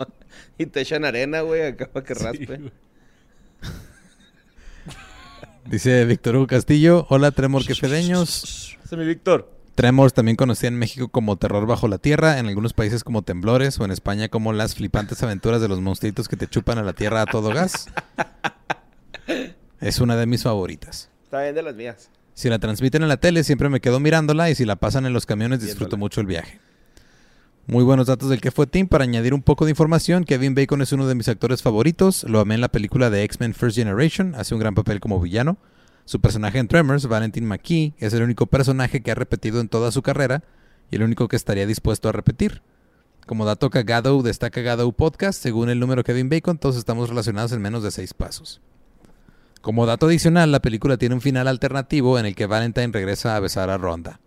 y 0.57 0.65
te 0.65 0.81
echan 0.81 1.05
arena, 1.05 1.41
güey, 1.41 1.63
acá 1.63 1.89
para 1.91 2.05
que 2.05 2.15
Sí, 2.15 2.23
raspe. 2.23 2.45
güey. 2.45 2.71
Dice 5.65 6.03
Víctor 6.05 6.35
Hugo 6.35 6.47
Castillo, 6.47 7.05
hola 7.09 7.31
Tremor 7.31 7.65
quefedeños. 7.65 8.77
Ese 8.83 8.95
es 8.95 8.99
mi 8.99 9.05
Víctor. 9.05 9.49
Tremors 9.75 10.13
también 10.13 10.35
conocida 10.37 10.67
en 10.67 10.77
México 10.77 11.07
como 11.07 11.37
Terror 11.37 11.65
bajo 11.65 11.87
la 11.87 11.97
tierra, 11.97 12.37
en 12.37 12.45
algunos 12.47 12.73
países 12.73 13.03
como 13.03 13.23
Temblores 13.23 13.79
o 13.79 13.85
en 13.85 13.91
España 13.91 14.29
como 14.29 14.53
las 14.53 14.75
flipantes 14.75 15.23
aventuras 15.23 15.61
de 15.61 15.67
los 15.67 15.81
monstruitos 15.81 16.27
que 16.27 16.37
te 16.37 16.47
chupan 16.47 16.77
a 16.77 16.83
la 16.83 16.93
tierra 16.93 17.23
a 17.23 17.25
todo 17.25 17.49
gas. 17.49 17.87
Es 19.83 19.99
una 19.99 20.15
de 20.15 20.25
mis 20.25 20.43
favoritas. 20.43 21.09
Está 21.25 21.41
bien 21.41 21.55
de 21.55 21.61
las 21.61 21.75
mías. 21.75 22.09
Si 22.33 22.47
la 22.47 22.57
transmiten 22.57 23.03
en 23.03 23.09
la 23.09 23.17
tele 23.17 23.43
siempre 23.43 23.67
me 23.67 23.81
quedo 23.81 23.99
mirándola 23.99 24.49
y 24.49 24.55
si 24.55 24.63
la 24.63 24.77
pasan 24.77 25.05
en 25.05 25.11
los 25.11 25.25
camiones 25.25 25.59
disfruto 25.59 25.97
Viéndola. 25.97 25.99
mucho 25.99 26.21
el 26.21 26.27
viaje. 26.27 26.61
Muy 27.67 27.83
buenos 27.83 28.07
datos 28.07 28.29
del 28.29 28.39
que 28.39 28.51
fue 28.51 28.65
Team. 28.65 28.87
Para 28.87 29.03
añadir 29.03 29.33
un 29.33 29.41
poco 29.41 29.65
de 29.65 29.71
información, 29.71 30.23
Kevin 30.23 30.55
Bacon 30.55 30.81
es 30.81 30.93
uno 30.93 31.05
de 31.05 31.15
mis 31.15 31.27
actores 31.27 31.61
favoritos. 31.61 32.23
Lo 32.23 32.39
amé 32.39 32.55
en 32.55 32.61
la 32.61 32.69
película 32.69 33.09
de 33.09 33.23
X-Men 33.23 33.53
First 33.53 33.75
Generation. 33.75 34.35
Hace 34.35 34.53
un 34.53 34.61
gran 34.61 34.73
papel 34.73 35.01
como 35.01 35.19
villano. 35.19 35.57
Su 36.05 36.21
personaje 36.21 36.59
en 36.59 36.69
Tremors, 36.69 37.07
Valentin 37.07 37.45
McKee, 37.45 37.93
es 37.97 38.13
el 38.13 38.23
único 38.23 38.47
personaje 38.47 39.01
que 39.01 39.11
ha 39.11 39.15
repetido 39.15 39.59
en 39.59 39.67
toda 39.67 39.91
su 39.91 40.01
carrera 40.01 40.43
y 40.91 40.95
el 40.95 41.03
único 41.03 41.27
que 41.27 41.35
estaría 41.35 41.67
dispuesto 41.67 42.07
a 42.07 42.13
repetir. 42.13 42.61
Como 43.25 43.43
dato 43.43 43.69
cagado 43.69 44.21
destaca 44.23 44.61
Gadou 44.61 44.93
Podcast, 44.93 45.41
según 45.41 45.69
el 45.69 45.81
número 45.81 46.05
Kevin 46.05 46.29
Bacon, 46.29 46.57
todos 46.57 46.77
estamos 46.77 47.09
relacionados 47.09 47.51
en 47.51 47.61
menos 47.61 47.83
de 47.83 47.91
seis 47.91 48.13
pasos. 48.13 48.61
Como 49.63 49.85
dato 49.85 50.07
adicional, 50.07 50.51
la 50.51 50.61
película 50.61 50.97
tiene 50.97 51.15
un 51.15 51.21
final 51.21 51.47
alternativo 51.47 52.19
en 52.19 52.25
el 52.25 52.35
que 52.35 52.47
Valentine 52.47 52.89
regresa 52.91 53.37
a 53.37 53.39
besar 53.39 53.69
a 53.69 53.77
Ronda. 53.77 54.19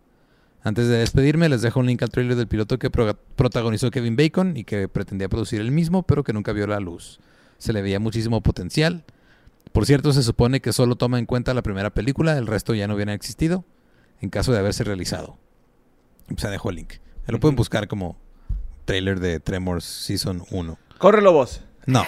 Antes 0.62 0.88
de 0.88 0.96
despedirme, 0.96 1.50
les 1.50 1.60
dejo 1.60 1.78
un 1.78 1.84
link 1.86 2.02
al 2.02 2.08
trailer 2.08 2.36
del 2.36 2.48
piloto 2.48 2.78
que 2.78 2.88
pro- 2.88 3.18
protagonizó 3.36 3.90
Kevin 3.90 4.16
Bacon 4.16 4.56
y 4.56 4.64
que 4.64 4.88
pretendía 4.88 5.28
producir 5.28 5.60
él 5.60 5.72
mismo, 5.72 6.04
pero 6.04 6.24
que 6.24 6.32
nunca 6.32 6.52
vio 6.54 6.66
la 6.66 6.80
luz. 6.80 7.20
Se 7.58 7.74
le 7.74 7.82
veía 7.82 8.00
muchísimo 8.00 8.40
potencial. 8.42 9.04
Por 9.72 9.84
cierto, 9.84 10.14
se 10.14 10.22
supone 10.22 10.60
que 10.62 10.72
solo 10.72 10.96
toma 10.96 11.18
en 11.18 11.26
cuenta 11.26 11.52
la 11.52 11.60
primera 11.60 11.90
película, 11.90 12.38
el 12.38 12.46
resto 12.46 12.72
ya 12.74 12.88
no 12.88 12.94
hubiera 12.94 13.12
existido, 13.12 13.66
en 14.22 14.30
caso 14.30 14.52
de 14.52 14.58
haberse 14.60 14.84
realizado. 14.84 15.36
O 16.34 16.38
sea, 16.38 16.48
dejo 16.48 16.70
el 16.70 16.76
link. 16.76 16.94
Lo 17.26 17.40
pueden 17.40 17.56
buscar 17.56 17.88
como 17.88 18.16
trailer 18.86 19.20
de 19.20 19.38
Tremors 19.38 19.84
Season 19.84 20.42
1. 20.50 20.78
Córrelo 20.96 21.34
vos. 21.34 21.60
No. 21.86 22.04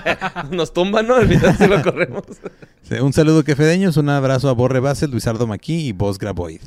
Nos 0.50 0.72
tumban, 0.72 1.06
¿no? 1.06 1.14
Al 1.14 1.28
final 1.28 1.56
si 1.56 1.66
lo 1.66 1.82
corremos. 1.82 2.24
Sí, 2.82 2.94
Un 2.96 3.12
saludo 3.12 3.44
quefedeños, 3.44 3.96
un 3.96 4.08
abrazo 4.08 4.48
a 4.48 4.52
Borre 4.52 4.80
Bassett, 4.80 5.10
Luisardo 5.10 5.46
Maquí 5.46 5.88
y 5.88 5.92
Vos 5.92 6.18
Graboid. 6.18 6.60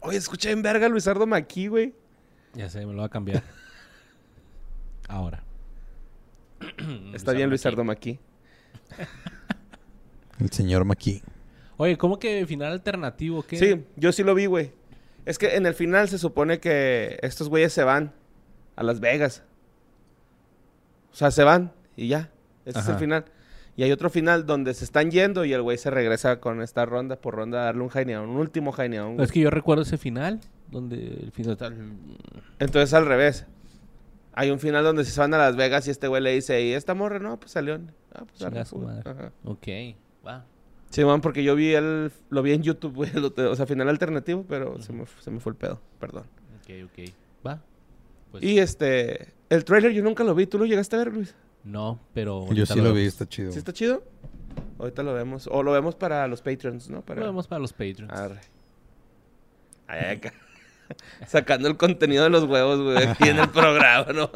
Oye, 0.00 0.18
escucha 0.18 0.50
en 0.50 0.60
verga 0.60 0.86
Luisardo 0.88 1.26
Maquí, 1.26 1.68
güey. 1.68 1.94
Ya 2.52 2.68
sé, 2.68 2.84
me 2.84 2.92
lo 2.92 2.98
va 2.98 3.06
a 3.06 3.08
cambiar. 3.08 3.42
Ahora. 5.08 5.42
Está 7.14 7.32
bien 7.32 7.48
Luisardo 7.48 7.84
Maquí. 7.84 8.18
El 10.40 10.50
señor 10.50 10.84
Maquí. 10.84 11.22
Oye, 11.78 11.96
¿cómo 11.96 12.18
que 12.18 12.44
final 12.46 12.72
alternativo? 12.72 13.42
¿Qué? 13.42 13.56
Sí, 13.56 13.84
yo 13.96 14.12
sí 14.12 14.22
lo 14.22 14.34
vi, 14.34 14.46
güey. 14.46 14.72
Es 15.24 15.38
que 15.38 15.56
en 15.56 15.64
el 15.64 15.74
final 15.74 16.08
se 16.08 16.18
supone 16.18 16.60
que 16.60 17.18
estos 17.22 17.48
güeyes 17.48 17.72
se 17.72 17.82
van 17.82 18.12
a 18.76 18.82
Las 18.82 19.00
Vegas. 19.00 19.42
O 21.14 21.16
sea, 21.16 21.30
se 21.30 21.44
van 21.44 21.72
y 21.96 22.08
ya. 22.08 22.32
Ese 22.64 22.80
es 22.80 22.88
el 22.88 22.96
final. 22.96 23.24
Y 23.76 23.84
hay 23.84 23.92
otro 23.92 24.10
final 24.10 24.46
donde 24.46 24.74
se 24.74 24.84
están 24.84 25.12
yendo 25.12 25.44
y 25.44 25.52
el 25.52 25.62
güey 25.62 25.78
se 25.78 25.90
regresa 25.90 26.40
con 26.40 26.60
esta 26.60 26.84
ronda 26.86 27.16
por 27.16 27.36
ronda 27.36 27.62
a 27.62 27.64
darle 27.66 27.82
un 27.82 27.88
jaineón, 27.88 28.28
un 28.28 28.36
último 28.38 28.72
güey. 28.72 29.22
Es 29.22 29.30
que 29.30 29.38
yo 29.38 29.50
recuerdo 29.50 29.82
ese 29.82 29.96
final, 29.96 30.40
donde 30.72 30.96
el 30.96 31.30
final 31.30 31.52
está... 31.52 31.72
Entonces 32.58 32.92
al 32.94 33.06
revés. 33.06 33.46
Hay 34.32 34.50
un 34.50 34.58
final 34.58 34.82
donde 34.82 35.04
se 35.04 35.20
van 35.20 35.32
a 35.34 35.38
Las 35.38 35.54
Vegas 35.54 35.86
y 35.86 35.92
este 35.92 36.08
güey 36.08 36.20
le 36.20 36.32
dice, 36.32 36.60
¿y 36.60 36.72
esta 36.72 36.94
morra? 36.94 37.20
No, 37.20 37.38
pues 37.38 37.52
salió. 37.52 37.80
Ah, 38.12 38.24
pues 38.26 38.42
arre, 38.42 38.64
su 38.64 38.76
güey. 38.76 38.88
madre. 38.88 39.08
Ajá. 39.08 39.32
Ok, 39.44 39.68
va. 40.26 40.44
Sí, 40.90 41.04
man, 41.04 41.20
porque 41.20 41.44
yo 41.44 41.54
vi 41.54 41.74
el... 41.74 42.10
Lo 42.30 42.42
vi 42.42 42.52
en 42.52 42.62
YouTube, 42.62 42.94
güey. 42.94 43.12
lo 43.14 43.32
O 43.50 43.54
sea, 43.54 43.66
final 43.66 43.88
alternativo, 43.88 44.44
pero 44.48 44.80
se, 44.82 44.92
me, 44.92 45.04
se 45.20 45.30
me 45.30 45.38
fue 45.38 45.52
el 45.52 45.56
pedo. 45.56 45.80
Perdón. 46.00 46.24
Ok, 46.60 46.70
ok. 46.90 47.10
Va. 47.46 47.62
Pues, 48.34 48.42
Y 48.42 48.58
este... 48.58 49.32
El 49.48 49.64
trailer 49.64 49.92
yo 49.92 50.02
nunca 50.02 50.24
lo 50.24 50.34
vi. 50.34 50.44
¿Tú 50.46 50.58
lo 50.58 50.64
llegaste 50.66 50.96
a 50.96 50.98
ver, 50.98 51.12
Luis? 51.12 51.36
No, 51.62 52.00
pero... 52.12 52.52
Yo 52.52 52.66
sí 52.66 52.80
lo 52.80 52.92
vi, 52.92 53.04
está 53.04 53.28
chido. 53.28 53.52
¿Sí 53.52 53.58
está 53.58 53.72
chido? 53.72 54.02
Ahorita 54.76 55.04
lo 55.04 55.14
vemos. 55.14 55.48
O 55.52 55.62
lo 55.62 55.70
vemos 55.70 55.94
para 55.94 56.26
los 56.26 56.42
Patreons, 56.42 56.90
¿no? 56.90 57.02
Para... 57.02 57.20
Lo 57.20 57.26
vemos 57.26 57.46
para 57.46 57.60
los 57.60 57.72
Patreons. 57.72 58.12
Arre. 58.12 58.40
Ay, 59.86 60.16
acá. 60.16 60.32
Sacando 61.28 61.68
el 61.68 61.76
contenido 61.76 62.24
de 62.24 62.30
los 62.30 62.42
huevos, 62.42 62.82
güey, 62.82 63.06
aquí 63.06 63.28
en 63.28 63.38
el 63.38 63.48
programa, 63.50 64.12
¿no? 64.12 64.28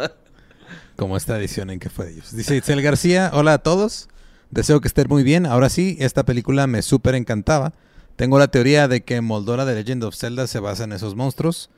Como 0.95 1.17
esta 1.17 1.37
edición 1.37 1.69
en 1.71 1.81
que 1.81 1.91
fue 1.91 2.05
de 2.05 2.13
ellos. 2.13 2.37
Dice 2.37 2.55
Itzel 2.55 2.81
García, 2.83 3.33
hola 3.35 3.55
a 3.55 3.59
todos. 3.59 4.09
Deseo 4.51 4.81
que 4.81 4.87
estén 4.87 5.09
muy 5.09 5.25
bien. 5.25 5.45
Ahora 5.45 5.71
sí, 5.71 5.97
esta 5.99 6.25
película 6.25 6.69
me 6.69 6.83
súper 6.83 7.17
encantaba. 7.17 7.73
Tengo 8.15 8.39
la 8.39 8.47
teoría 8.47 8.87
de 8.87 9.03
que 9.03 9.21
Moldora 9.23 9.65
de 9.65 9.75
Legend 9.75 10.05
of 10.05 10.15
Zelda 10.15 10.47
se 10.47 10.61
basa 10.61 10.85
en 10.85 10.93
esos 10.93 11.17
monstruos. 11.17 11.69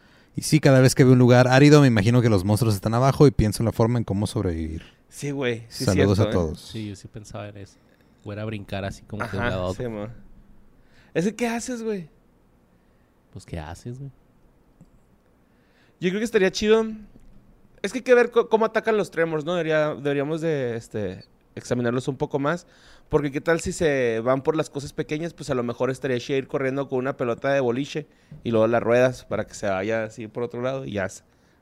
Y 0.40 0.42
sí, 0.42 0.59
cada 0.59 0.81
vez 0.81 0.94
que 0.94 1.05
veo 1.05 1.12
un 1.12 1.18
lugar 1.18 1.48
árido, 1.48 1.83
me 1.83 1.87
imagino 1.87 2.22
que 2.22 2.31
los 2.31 2.44
monstruos 2.44 2.74
están 2.74 2.94
abajo 2.94 3.26
y 3.26 3.31
pienso 3.31 3.62
en 3.62 3.66
la 3.66 3.72
forma 3.72 3.98
en 3.98 4.05
cómo 4.05 4.26
sobrevivir. 4.26 4.83
Sí, 5.11 5.33
güey. 5.33 5.64
Sí, 5.68 5.85
Saludos 5.85 6.16
cierto, 6.16 6.22
a 6.22 6.31
¿eh? 6.31 6.33
todos. 6.46 6.61
Sí, 6.62 6.88
yo 6.88 6.96
sí 6.96 7.09
pensaba 7.09 7.50
en 7.50 7.59
eso. 7.59 7.76
Fuera 8.24 8.40
a 8.40 8.44
brincar 8.46 8.87
así 8.87 9.03
como 9.03 9.22
que 9.29 9.33
de 9.37 9.38
Ajá, 9.42 9.50
lado 9.50 9.64
a 9.64 9.66
otro. 9.66 9.85
sí, 9.85 9.90
mo. 9.90 10.09
¿Ese 11.12 11.37
qué 11.37 11.46
haces, 11.46 11.83
güey? 11.83 12.09
Pues, 13.35 13.44
¿qué 13.44 13.59
haces, 13.59 13.98
güey? 13.98 14.11
Yo 16.00 16.09
creo 16.09 16.20
que 16.20 16.24
estaría 16.24 16.50
chido. 16.50 16.87
Es 17.83 17.92
que 17.92 17.98
hay 17.98 18.03
que 18.05 18.14
ver 18.14 18.31
cómo 18.31 18.64
atacan 18.64 18.96
los 18.96 19.11
tremors, 19.11 19.44
¿no? 19.44 19.53
Debería- 19.55 19.94
deberíamos 19.94 20.40
de 20.40 20.74
este, 20.74 21.24
examinarlos 21.54 22.08
un 22.08 22.16
poco 22.16 22.38
más. 22.38 22.66
Porque 23.08 23.32
qué 23.32 23.40
tal 23.40 23.60
si 23.60 23.72
se 23.72 24.20
van 24.20 24.42
por 24.42 24.56
las 24.56 24.70
cosas 24.70 24.92
pequeñas, 24.92 25.34
pues 25.34 25.50
a 25.50 25.54
lo 25.54 25.62
mejor 25.62 25.90
estaría 25.90 26.18
chido 26.18 26.38
ir 26.38 26.46
corriendo 26.46 26.88
con 26.88 26.98
una 26.98 27.16
pelota 27.16 27.52
de 27.52 27.60
boliche 27.60 28.06
y 28.44 28.50
luego 28.50 28.66
las 28.66 28.82
ruedas 28.82 29.24
para 29.24 29.46
que 29.46 29.54
se 29.54 29.68
vaya 29.68 30.04
así 30.04 30.28
por 30.28 30.42
otro 30.42 30.62
lado 30.62 30.84
y 30.84 30.92
ya 30.92 31.08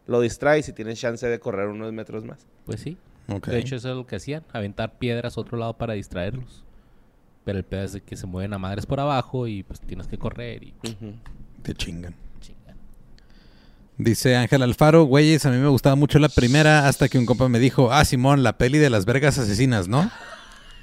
lo 0.06 0.20
distraes 0.20 0.68
y 0.68 0.72
tienes 0.72 0.98
chance 0.98 1.26
de 1.26 1.38
correr 1.38 1.68
unos 1.68 1.92
metros 1.92 2.24
más. 2.24 2.46
Pues 2.66 2.80
sí. 2.80 2.96
De 3.46 3.58
hecho, 3.58 3.76
eso 3.76 3.90
es 3.90 3.96
lo 3.96 4.06
que 4.06 4.16
hacían. 4.16 4.42
Aventar 4.52 4.98
piedras 4.98 5.36
a 5.36 5.40
otro 5.40 5.58
lado 5.58 5.74
para 5.74 5.92
distraerlos. 5.94 6.64
Pero 7.44 7.58
el 7.58 7.64
pedo 7.64 7.84
es 7.84 7.92
de 7.92 8.00
que 8.00 8.16
se 8.16 8.26
mueven 8.26 8.52
a 8.54 8.58
madres 8.58 8.86
por 8.86 9.00
abajo 9.00 9.46
y 9.46 9.62
pues 9.62 9.80
tienes 9.80 10.06
que 10.06 10.18
correr 10.18 10.62
y. 10.62 10.74
Te 11.62 11.74
chingan. 11.74 12.14
Dice 13.98 14.36
Ángel 14.36 14.62
Alfaro, 14.62 15.02
güeyes, 15.04 15.44
a 15.44 15.50
mí 15.50 15.56
me 15.58 15.66
gustaba 15.66 15.96
mucho 15.96 16.20
la 16.20 16.28
primera 16.28 16.86
hasta 16.86 17.08
que 17.08 17.18
un 17.18 17.26
compa 17.26 17.48
me 17.48 17.58
dijo, 17.58 17.92
ah, 17.92 18.04
Simón, 18.04 18.44
la 18.44 18.56
peli 18.56 18.78
de 18.78 18.90
las 18.90 19.04
vergas 19.06 19.38
asesinas, 19.38 19.88
¿no? 19.88 20.08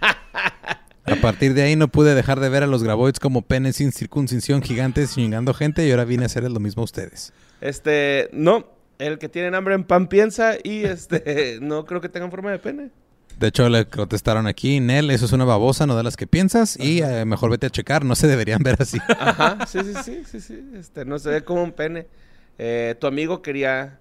A 1.06 1.16
partir 1.22 1.54
de 1.54 1.62
ahí 1.62 1.76
no 1.76 1.88
pude 1.88 2.14
dejar 2.16 2.40
de 2.40 2.50
ver 2.50 2.64
a 2.64 2.68
los 2.68 2.84
graboids 2.84 3.20
como 3.20 3.44
penes 3.44 3.76
sin 3.76 3.92
circuncisión 3.92 4.64
gigantes 4.64 5.14
chingando 5.14 5.54
gente 5.54 5.88
y 5.88 5.92
ahora 5.92 6.04
vine 6.04 6.24
a 6.24 6.26
hacerles 6.26 6.52
lo 6.52 6.60
mismo 6.60 6.82
a 6.82 6.86
ustedes. 6.86 7.32
Este, 7.62 8.28
no, 8.34 8.66
El 8.98 9.20
que 9.20 9.30
tiene 9.30 9.56
hambre 9.56 9.76
en 9.76 9.84
pan 9.84 10.08
piensa 10.08 10.56
y 10.62 10.84
este 10.84 11.60
no 11.62 11.86
creo 11.86 12.02
que 12.02 12.10
tengan 12.10 12.32
forma 12.32 12.52
de 12.52 12.58
pene. 12.58 12.90
De 13.38 13.48
hecho, 13.48 13.70
le 13.70 13.86
contestaron 13.86 14.48
aquí, 14.48 14.80
Nel, 14.80 15.12
eso 15.12 15.26
es 15.26 15.32
una 15.32 15.46
babosa, 15.46 15.86
no 15.86 15.96
de 15.96 16.04
las 16.04 16.18
que 16.18 16.26
piensas, 16.26 16.78
y 16.80 17.02
eh, 17.02 17.26
mejor 17.26 17.52
vete 17.52 17.68
a 17.68 17.70
checar, 17.70 18.04
no 18.04 18.16
se 18.16 18.28
deberían 18.28 18.64
ver 18.64 18.78
así. 18.80 18.98
Ajá, 19.20 19.66
sí, 19.68 19.80
sí, 19.84 19.94
sí, 20.04 20.24
sí, 20.26 20.42
sí. 20.42 20.66
Este, 20.74 21.06
no 21.06 21.20
se 21.20 21.30
ve 21.30 21.44
como 21.44 21.62
un 21.62 21.72
pene. 21.72 22.08
Eh, 22.58 22.96
tu 23.00 23.08
amigo 23.08 23.42
quería, 23.42 24.00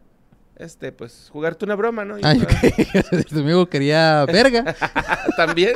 este, 0.56 0.92
pues, 0.92 1.28
jugarte 1.32 1.64
una 1.64 1.74
broma, 1.74 2.04
¿no? 2.04 2.18
Y 2.18 2.22
Ay, 2.24 2.40
ok. 2.42 3.24
Tu 3.28 3.40
amigo 3.40 3.66
quería 3.68 4.24
verga. 4.26 4.74
También. 5.36 5.72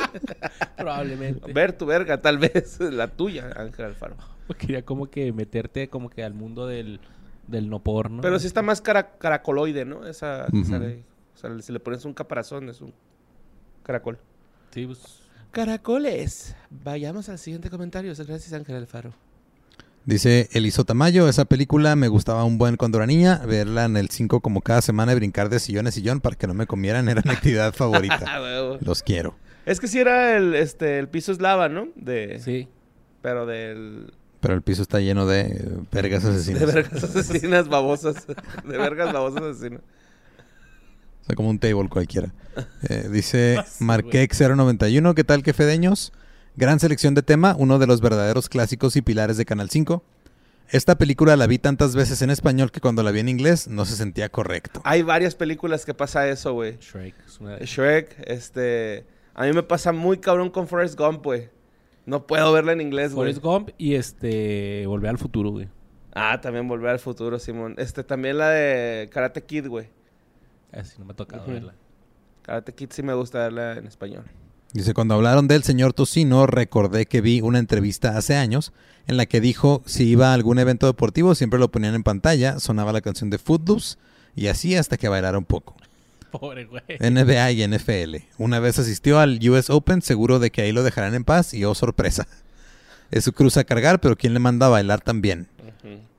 Probablemente. 0.76 1.52
Ver 1.52 1.72
tu 1.72 1.86
verga, 1.86 2.20
tal 2.20 2.38
vez. 2.38 2.78
La 2.92 3.08
tuya, 3.08 3.50
Ángel 3.56 3.86
Alfaro. 3.86 4.16
Quería 4.56 4.84
como 4.84 5.10
que 5.10 5.32
meterte 5.32 5.88
como 5.88 6.08
que 6.08 6.22
al 6.24 6.34
mundo 6.34 6.66
del, 6.66 7.00
del 7.46 7.68
no 7.68 7.80
porno. 7.82 8.22
Pero 8.22 8.38
sí 8.38 8.46
está 8.46 8.62
más 8.62 8.80
cara- 8.80 9.10
caracoloide, 9.18 9.84
¿no? 9.84 10.06
Esa 10.06 10.46
de- 10.50 11.02
o 11.34 11.38
sea, 11.40 11.56
si 11.60 11.72
le 11.72 11.80
pones 11.80 12.04
un 12.04 12.14
caparazón, 12.14 12.68
es 12.68 12.80
un 12.80 12.92
caracol. 13.82 14.18
Sí, 14.72 14.86
pues... 14.86 15.20
Caracoles. 15.50 16.54
Vayamos 16.70 17.28
al 17.28 17.38
siguiente 17.38 17.70
comentario. 17.70 18.12
Gracias, 18.16 18.52
Ángel 18.52 18.76
Alfaro. 18.76 19.12
Dice 20.09 20.49
Eliso 20.53 20.87
Tamayo, 20.87 21.29
esa 21.29 21.44
película 21.44 21.94
me 21.94 22.09
gustaba 22.09 22.42
un 22.44 22.57
buen 22.57 22.77
cuando 22.79 22.97
era 22.97 23.07
niña, 23.07 23.42
verla 23.47 23.85
en 23.85 23.99
el 23.99 24.09
5 24.09 24.40
como 24.40 24.62
cada 24.62 24.81
semana 24.81 25.12
y 25.12 25.16
brincar 25.16 25.51
de 25.51 25.61
sillón 25.61 25.87
a 25.87 25.90
sillón 25.90 26.23
para 26.23 26.35
que 26.35 26.47
no 26.47 26.55
me 26.55 26.66
comieran 26.66 27.11
era 27.11 27.21
mi 27.27 27.31
actividad 27.31 27.75
favorita. 27.77 28.25
Ah. 28.27 28.79
Los 28.81 29.03
quiero. 29.03 29.37
Es 29.66 29.81
que 29.81 29.87
sí 29.87 29.99
era 29.99 30.35
el, 30.35 30.55
este, 30.55 30.99
el 30.99 31.09
piso 31.09 31.31
es 31.31 31.42
lava, 31.42 31.68
¿no? 31.68 31.88
De, 31.94 32.40
Sí. 32.42 32.68
Pero 33.21 33.44
del... 33.44 34.14
Pero 34.40 34.55
el 34.55 34.62
piso 34.62 34.81
está 34.81 34.99
lleno 34.99 35.27
de 35.27 35.77
vergas 35.92 36.25
asesinas. 36.25 36.61
De 36.61 36.66
vergas 36.73 37.05
asesinas 37.14 37.68
babosas. 37.68 38.27
De 38.64 38.79
vergas 38.79 39.12
babosas 39.12 39.42
asesinas. 39.42 39.83
O 41.21 41.27
sea, 41.27 41.37
como 41.37 41.51
un 41.51 41.59
table 41.59 41.90
cualquiera. 41.90 42.33
Eh, 42.88 43.11
dice 43.12 43.62
Sí, 43.66 43.85
Marquex091, 43.85 45.12
¿qué 45.12 45.25
tal 45.25 45.42
que 45.42 45.53
fedeños? 45.53 46.14
Gran 46.59 46.81
selección 46.81 47.14
de 47.14 47.23
tema, 47.23 47.55
uno 47.57 47.79
de 47.79 47.87
los 47.87 48.01
verdaderos 48.01 48.49
clásicos 48.49 48.97
y 48.97 49.03
pilares 49.03 49.37
de 49.37 49.44
Canal 49.44 49.71
5. 49.71 50.03
Esta 50.71 50.99
película 50.99 51.37
la 51.37 51.47
vi 51.47 51.61
tantas 51.61 51.94
veces 51.94 52.21
en 52.21 52.31
español 52.31 52.73
que 52.73 52.81
cuando 52.81 53.05
la 53.05 53.12
vi 53.12 53.21
en 53.21 53.29
inglés 53.29 53.68
no 53.68 53.85
se 53.85 53.94
sentía 53.94 54.29
correcto. 54.29 54.81
Hay 54.83 55.03
varias 55.03 55.37
películas 55.37 55.87
que 55.87 55.94
pasa 55.94 56.29
eso, 56.29 56.55
güey. 56.55 56.77
Shrek. 56.81 57.14
es 57.25 57.38
una 57.38 57.59
de- 57.59 57.64
Shrek, 57.64 58.25
este... 58.27 59.07
A 59.35 59.44
mí 59.44 59.53
me 59.53 59.62
pasa 59.62 59.92
muy 59.92 60.18
cabrón 60.18 60.51
con 60.51 60.66
Forrest 60.66 60.99
Gump, 60.99 61.23
güey. 61.25 61.49
No 62.07 62.27
puedo 62.27 62.53
verla 62.53 62.73
en 62.73 62.81
inglés, 62.81 63.14
güey. 63.14 63.33
Forrest 63.33 63.40
Gump 63.40 63.71
y 63.79 63.94
este... 63.94 64.85
Volver 64.88 65.11
al 65.11 65.18
futuro, 65.18 65.51
güey. 65.51 65.68
Ah, 66.12 66.40
también 66.40 66.66
Volver 66.66 66.90
al 66.90 66.99
Futuro, 66.99 67.38
Simón. 67.38 67.77
Este, 67.79 68.03
también 68.03 68.37
la 68.37 68.51
de 68.51 69.09
Karate 69.12 69.44
Kid, 69.44 69.68
güey. 69.68 69.90
Así 70.73 70.99
no 70.99 71.05
me 71.05 71.12
ha 71.12 71.14
tocado 71.14 71.47
verla. 71.47 71.77
Karate 72.42 72.75
Kid 72.75 72.88
sí 72.90 73.05
me 73.05 73.14
gusta 73.14 73.38
verla 73.38 73.75
en 73.75 73.87
español. 73.87 74.25
Dice, 74.72 74.92
cuando 74.92 75.14
hablaron 75.14 75.48
del 75.48 75.62
señor 75.62 75.94
Tocino, 75.94 76.46
recordé 76.46 77.07
que 77.07 77.20
vi 77.20 77.40
una 77.40 77.59
entrevista 77.59 78.18
hace 78.18 78.37
años 78.37 78.72
en 79.07 79.16
la 79.16 79.26
que 79.26 79.40
dijo 79.40 79.83
si 79.87 80.04
iba 80.04 80.31
a 80.31 80.35
algún 80.35 80.59
evento 80.59 80.87
deportivo 80.87 81.35
siempre 81.35 81.59
lo 81.59 81.70
ponían 81.70 81.94
en 81.94 82.02
pantalla, 82.02 82.61
sonaba 82.61 82.92
la 82.92 83.00
canción 83.00 83.31
de 83.31 83.38
Footloose 83.38 83.96
y 84.37 84.48
así 84.48 84.76
hasta 84.76 84.98
que 84.98 85.09
bailara 85.09 85.38
un 85.38 85.46
poco. 85.46 85.74
Pobre 86.31 86.66
güey. 86.66 86.83
NBA 87.00 87.52
y 87.52 87.66
NFL. 87.66 88.16
Una 88.37 88.61
vez 88.61 88.78
asistió 88.78 89.18
al 89.18 89.40
US 89.48 89.70
Open, 89.70 90.02
seguro 90.02 90.38
de 90.38 90.50
que 90.50 90.61
ahí 90.61 90.72
lo 90.72 90.83
dejarán 90.83 91.14
en 91.14 91.24
paz 91.24 91.54
y 91.54 91.64
oh 91.64 91.74
sorpresa. 91.74 92.28
Es 93.11 93.24
su 93.24 93.33
cruz 93.33 93.57
a 93.57 93.64
cargar, 93.64 94.00
pero 94.00 94.16
¿quién 94.16 94.35
le 94.35 94.38
manda 94.38 94.66
a 94.66 94.68
bailar 94.68 95.00
también? 95.00 95.48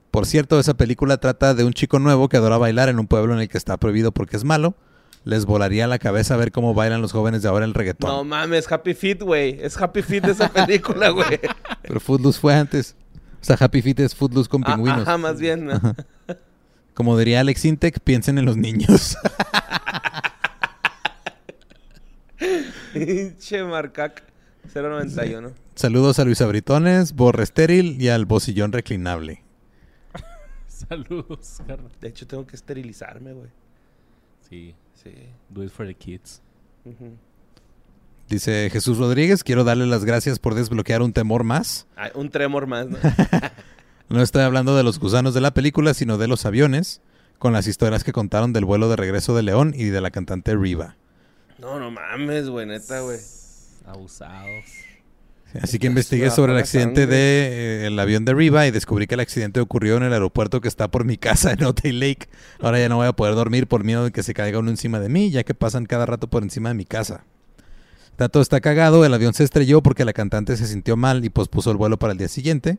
Por 0.09 0.25
cierto, 0.25 0.59
esa 0.59 0.73
película 0.73 1.17
trata 1.17 1.53
de 1.53 1.63
un 1.63 1.73
chico 1.73 1.99
nuevo 1.99 2.29
que 2.29 2.37
adora 2.37 2.57
bailar 2.57 2.89
en 2.89 2.97
un 2.97 3.05
pueblo 3.05 3.35
en 3.35 3.41
el 3.41 3.47
que 3.47 3.59
está 3.59 3.77
prohibido 3.77 4.11
porque 4.11 4.37
es 4.37 4.43
malo. 4.43 4.73
Les 5.25 5.45
volaría 5.45 5.85
la 5.87 5.99
cabeza 5.99 6.35
ver 6.37 6.51
cómo 6.51 6.73
bailan 6.73 7.01
los 7.01 7.11
jóvenes 7.11 7.41
de 7.43 7.49
ahora 7.49 7.65
el 7.65 7.73
reggaetón. 7.73 8.09
No 8.09 8.23
mames, 8.23 8.71
Happy 8.71 8.93
Feet, 8.93 9.21
güey. 9.21 9.57
Es 9.61 9.79
Happy 9.79 10.01
Feet 10.01 10.23
de 10.23 10.31
esa 10.31 10.49
película, 10.53 11.09
güey. 11.09 11.39
Pero 11.81 11.99
Footloose 11.99 12.39
fue 12.39 12.55
antes. 12.55 12.95
O 13.41 13.45
sea, 13.45 13.57
Happy 13.59 13.81
Feet 13.81 13.99
es 13.99 14.15
Footloose 14.15 14.49
con 14.49 14.63
Ah, 14.65 14.75
pingüinos. 14.75 15.01
Ajá, 15.01 15.17
más 15.17 15.39
bien. 15.39 15.65
¿no? 15.65 15.79
Como 16.93 17.17
diría 17.17 17.39
Alex 17.41 17.65
Intec, 17.65 17.99
piensen 17.99 18.37
en 18.37 18.45
los 18.45 18.57
niños. 18.57 19.17
Pinche 22.93 23.63
Marcac 23.63 24.23
091. 24.73 25.51
Saludos 25.75 26.19
a 26.19 26.25
Luis 26.25 26.41
Abritones, 26.41 27.13
Borre 27.13 27.43
Estéril 27.43 28.01
y 28.01 28.09
al 28.09 28.25
Bocillón 28.25 28.71
Reclinable. 28.71 29.43
Saludos, 30.67 31.61
carnal. 31.67 31.91
De 32.01 32.07
hecho, 32.09 32.27
tengo 32.27 32.45
que 32.45 32.55
esterilizarme, 32.55 33.33
güey. 33.33 33.49
Sí. 34.49 34.75
Sí. 35.03 35.11
Do 35.49 35.63
it 35.63 35.71
for 35.71 35.85
the 35.85 35.95
kids. 35.95 36.41
Dice 38.27 38.69
Jesús 38.71 38.97
Rodríguez, 38.97 39.43
quiero 39.43 39.63
darle 39.63 39.85
las 39.85 40.05
gracias 40.05 40.39
por 40.39 40.55
desbloquear 40.55 41.01
un 41.01 41.13
temor 41.13 41.43
más. 41.43 41.87
Ay, 41.95 42.11
un 42.15 42.29
tremor 42.29 42.67
más, 42.67 42.87
¿no? 42.87 42.97
No 44.09 44.23
estoy 44.23 44.41
hablando 44.41 44.75
de 44.75 44.81
los 44.81 44.99
gusanos 44.99 45.35
de 45.35 45.41
la 45.41 45.51
película, 45.53 45.93
sino 45.93 46.17
de 46.17 46.27
los 46.27 46.47
aviones, 46.47 46.99
con 47.37 47.53
las 47.53 47.67
historias 47.67 48.03
que 48.03 48.11
contaron 48.11 48.53
del 48.53 48.65
vuelo 48.65 48.89
de 48.89 48.95
regreso 48.95 49.35
de 49.35 49.43
León 49.43 49.73
y 49.75 49.85
de 49.85 50.01
la 50.01 50.09
cantante 50.09 50.55
Riva. 50.55 50.95
No, 51.59 51.79
no 51.79 51.91
mames, 51.91 52.49
güey, 52.49 52.65
neta, 52.65 53.01
güey. 53.01 53.19
Abusados. 53.85 54.65
Así 55.61 55.79
que 55.79 55.87
investigué 55.87 56.29
sobre 56.29 56.53
el 56.53 56.59
accidente 56.59 57.01
sangre. 57.01 57.15
de 57.15 57.83
eh, 57.83 57.87
el 57.87 57.99
avión 57.99 58.23
de 58.23 58.33
Riva 58.33 58.67
y 58.67 58.71
descubrí 58.71 59.07
que 59.07 59.15
el 59.15 59.21
accidente 59.21 59.59
ocurrió 59.59 59.97
en 59.97 60.03
el 60.03 60.13
aeropuerto 60.13 60.61
que 60.61 60.67
está 60.67 60.89
por 60.89 61.05
mi 61.05 61.17
casa 61.17 61.53
en 61.53 61.63
Otay 61.63 61.91
Lake. 61.91 62.27
Ahora 62.59 62.79
ya 62.79 62.89
no 62.89 62.97
voy 62.97 63.07
a 63.07 63.13
poder 63.13 63.35
dormir 63.35 63.67
por 63.67 63.83
miedo 63.83 64.05
de 64.05 64.11
que 64.11 64.23
se 64.23 64.33
caiga 64.33 64.59
uno 64.59 64.69
encima 64.69 64.99
de 64.99 65.09
mí, 65.09 65.31
ya 65.31 65.43
que 65.43 65.53
pasan 65.53 65.85
cada 65.85 66.05
rato 66.05 66.29
por 66.29 66.43
encima 66.43 66.69
de 66.69 66.75
mi 66.75 66.85
casa. 66.85 67.23
Tato 68.15 68.41
está 68.41 68.59
cagado, 68.59 69.05
el 69.05 69.13
avión 69.13 69.33
se 69.33 69.43
estrelló 69.43 69.81
porque 69.81 70.05
la 70.05 70.13
cantante 70.13 70.57
se 70.57 70.67
sintió 70.67 70.97
mal 70.97 71.23
y 71.23 71.29
pospuso 71.29 71.71
el 71.71 71.77
vuelo 71.77 71.97
para 71.97 72.11
el 72.11 72.19
día 72.19 72.27
siguiente. 72.27 72.77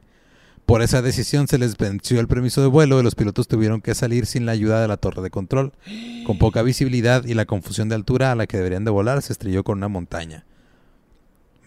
Por 0.67 0.83
esa 0.83 1.03
decisión 1.03 1.49
se 1.49 1.59
les 1.59 1.77
venció 1.77 2.21
el 2.21 2.29
permiso 2.29 2.61
de 2.61 2.69
vuelo 2.69 3.01
y 3.01 3.03
los 3.03 3.15
pilotos 3.15 3.49
tuvieron 3.49 3.81
que 3.81 3.95
salir 3.95 4.27
sin 4.27 4.47
la 4.47 4.53
ayuda 4.53 4.81
de 4.81 4.87
la 4.87 4.99
torre 4.99 5.23
de 5.23 5.31
control. 5.31 5.73
Con 6.27 6.39
poca 6.39 6.63
visibilidad 6.63 7.25
y 7.25 7.35
la 7.35 7.47
confusión 7.47 7.89
de 7.89 7.97
altura 7.97 8.31
a 8.31 8.35
la 8.35 8.47
que 8.47 8.59
deberían 8.59 8.85
de 8.85 8.91
volar, 8.91 9.23
se 9.23 9.33
estrelló 9.33 9.65
con 9.65 9.79
una 9.79 9.89
montaña. 9.89 10.45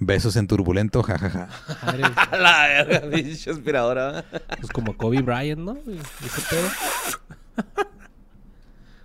Besos 0.06 0.36
en 0.36 0.48
turbulento, 0.48 1.02
jajaja. 1.04 1.48
Madre, 1.86 2.04
A 2.32 2.38
la 2.38 2.68
verga, 2.68 3.10
pinche 3.10 3.52
aspiradora. 3.52 4.26
pues 4.60 4.72
como 4.72 4.96
Kobe 4.98 5.22
Bryant, 5.22 5.62
¿no? 5.62 5.74
Ese 5.74 6.42
pedo. 6.50 6.68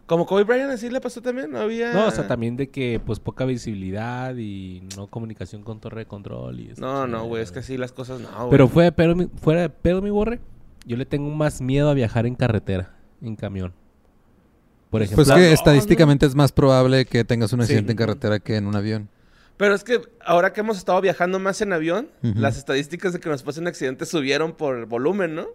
Como 0.06 0.24
Kobe 0.24 0.44
Bryant 0.44 0.70
así 0.72 0.88
le 0.88 1.02
pasó 1.02 1.20
también, 1.20 1.50
no 1.50 1.58
había... 1.60 1.92
No, 1.92 2.06
o 2.06 2.10
sea, 2.10 2.26
también 2.26 2.56
de 2.56 2.70
que 2.70 2.98
pues 3.04 3.20
poca 3.20 3.44
visibilidad 3.44 4.34
y 4.36 4.82
no 4.96 5.06
comunicación 5.06 5.62
con 5.62 5.80
torre 5.80 6.00
de 6.00 6.06
control 6.06 6.60
y 6.60 6.70
eso. 6.70 6.80
No, 6.80 7.06
no, 7.06 7.24
güey, 7.26 7.42
es 7.42 7.52
que 7.52 7.58
así 7.58 7.76
las 7.76 7.92
cosas 7.92 8.18
no, 8.20 8.28
güey. 8.30 8.50
Pero 8.50 8.68
fue 8.68 8.84
de 8.84 8.92
pedo, 8.92 9.14
fuera 9.42 9.60
de 9.60 9.68
pedo 9.68 10.00
mi 10.00 10.08
borre, 10.08 10.40
yo 10.86 10.96
le 10.96 11.04
tengo 11.04 11.28
más 11.28 11.60
miedo 11.60 11.90
a 11.90 11.94
viajar 11.94 12.24
en 12.24 12.36
carretera, 12.36 12.94
en 13.20 13.36
camión. 13.36 13.74
Por 14.88 15.02
ejemplo, 15.02 15.26
Pues 15.26 15.34
que 15.36 15.46
no, 15.48 15.54
estadísticamente 15.54 16.24
es 16.24 16.34
más 16.34 16.52
probable 16.52 17.04
que 17.04 17.22
tengas 17.24 17.52
un 17.52 17.58
Sí. 17.58 17.64
accidente 17.64 17.92
en 17.92 17.98
carretera 17.98 18.38
que 18.38 18.56
en 18.56 18.66
un 18.66 18.76
avión. 18.76 19.10
Pero 19.58 19.74
es 19.74 19.84
que 19.84 20.00
ahora 20.24 20.52
que 20.54 20.60
hemos 20.60 20.78
estado 20.78 21.00
viajando 21.02 21.38
más 21.38 21.60
en 21.60 21.72
avión, 21.74 22.08
las 22.22 22.56
estadísticas 22.56 23.12
de 23.12 23.20
que 23.20 23.28
nos 23.28 23.42
pase 23.42 23.60
un 23.60 23.66
accidente 23.66 24.06
subieron 24.06 24.52
por 24.52 24.76
el 24.78 24.86
volumen, 24.86 25.34
¿no? 25.34 25.48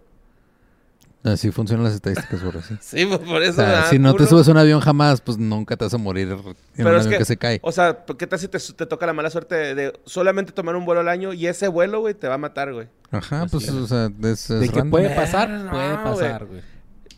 Así 1.24 1.50
funcionan 1.50 1.84
las 1.84 1.94
estadísticas, 1.94 2.38
por 2.42 2.58
así. 2.58 2.76
Sí, 2.82 3.06
pues 3.06 3.18
por 3.20 3.40
O 3.40 3.42
eso... 3.42 3.54
sea, 3.54 3.64
me 3.66 3.72
da 3.72 3.88
si 3.88 3.98
no 3.98 4.14
te 4.14 4.26
subes 4.26 4.46
a 4.46 4.50
un 4.50 4.58
avión 4.58 4.80
jamás, 4.80 5.22
pues 5.22 5.38
nunca 5.38 5.74
te 5.74 5.86
vas 5.86 5.94
a 5.94 5.96
morir 5.96 6.28
en 6.28 6.38
Pero 6.76 6.90
un 6.90 6.96
es 6.96 7.00
avión 7.06 7.10
que, 7.12 7.18
que, 7.18 7.24
se 7.24 7.36
cae. 7.38 7.60
O 7.62 7.72
sea, 7.72 8.04
¿qué 8.18 8.26
tal 8.26 8.38
si 8.38 8.46
te, 8.48 8.58
te 8.58 8.84
toca 8.84 9.06
la 9.06 9.14
mala 9.14 9.30
suerte 9.30 9.54
de, 9.54 9.74
de 9.74 10.00
solamente 10.04 10.52
tomar 10.52 10.76
un 10.76 10.84
vuelo 10.84 11.00
al 11.00 11.08
año 11.08 11.32
y 11.32 11.46
ese 11.46 11.68
vuelo, 11.68 12.00
güey, 12.00 12.12
te 12.12 12.28
va 12.28 12.34
a 12.34 12.38
matar, 12.38 12.74
güey? 12.74 12.88
Ajá, 13.10 13.46
pues, 13.50 13.64
es. 13.64 13.70
o 13.70 13.86
sea, 13.86 14.10
es, 14.22 14.50
es 14.50 14.60
de 14.60 14.68
que 14.68 14.84
puede 14.84 15.08
pasar, 15.16 15.48
No, 15.48 15.70
puede 15.70 15.96
pasar, 15.96 16.44
güey. 16.44 16.60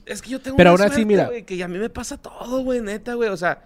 Es 0.04 0.22
que 0.22 0.30
yo 0.30 0.40
tengo 0.40 0.56
Pero 0.56 0.72
una 0.74 0.84
ahora 0.84 0.94
sí, 0.94 1.04
mira. 1.04 1.26
güey, 1.26 1.42
que 1.44 1.60
a 1.64 1.66
mí 1.66 1.78
me 1.78 1.90
pasa 1.90 2.16
todo, 2.16 2.62
güey, 2.62 2.80
neta, 2.80 3.14
güey. 3.14 3.28
O 3.30 3.36
sea, 3.36 3.64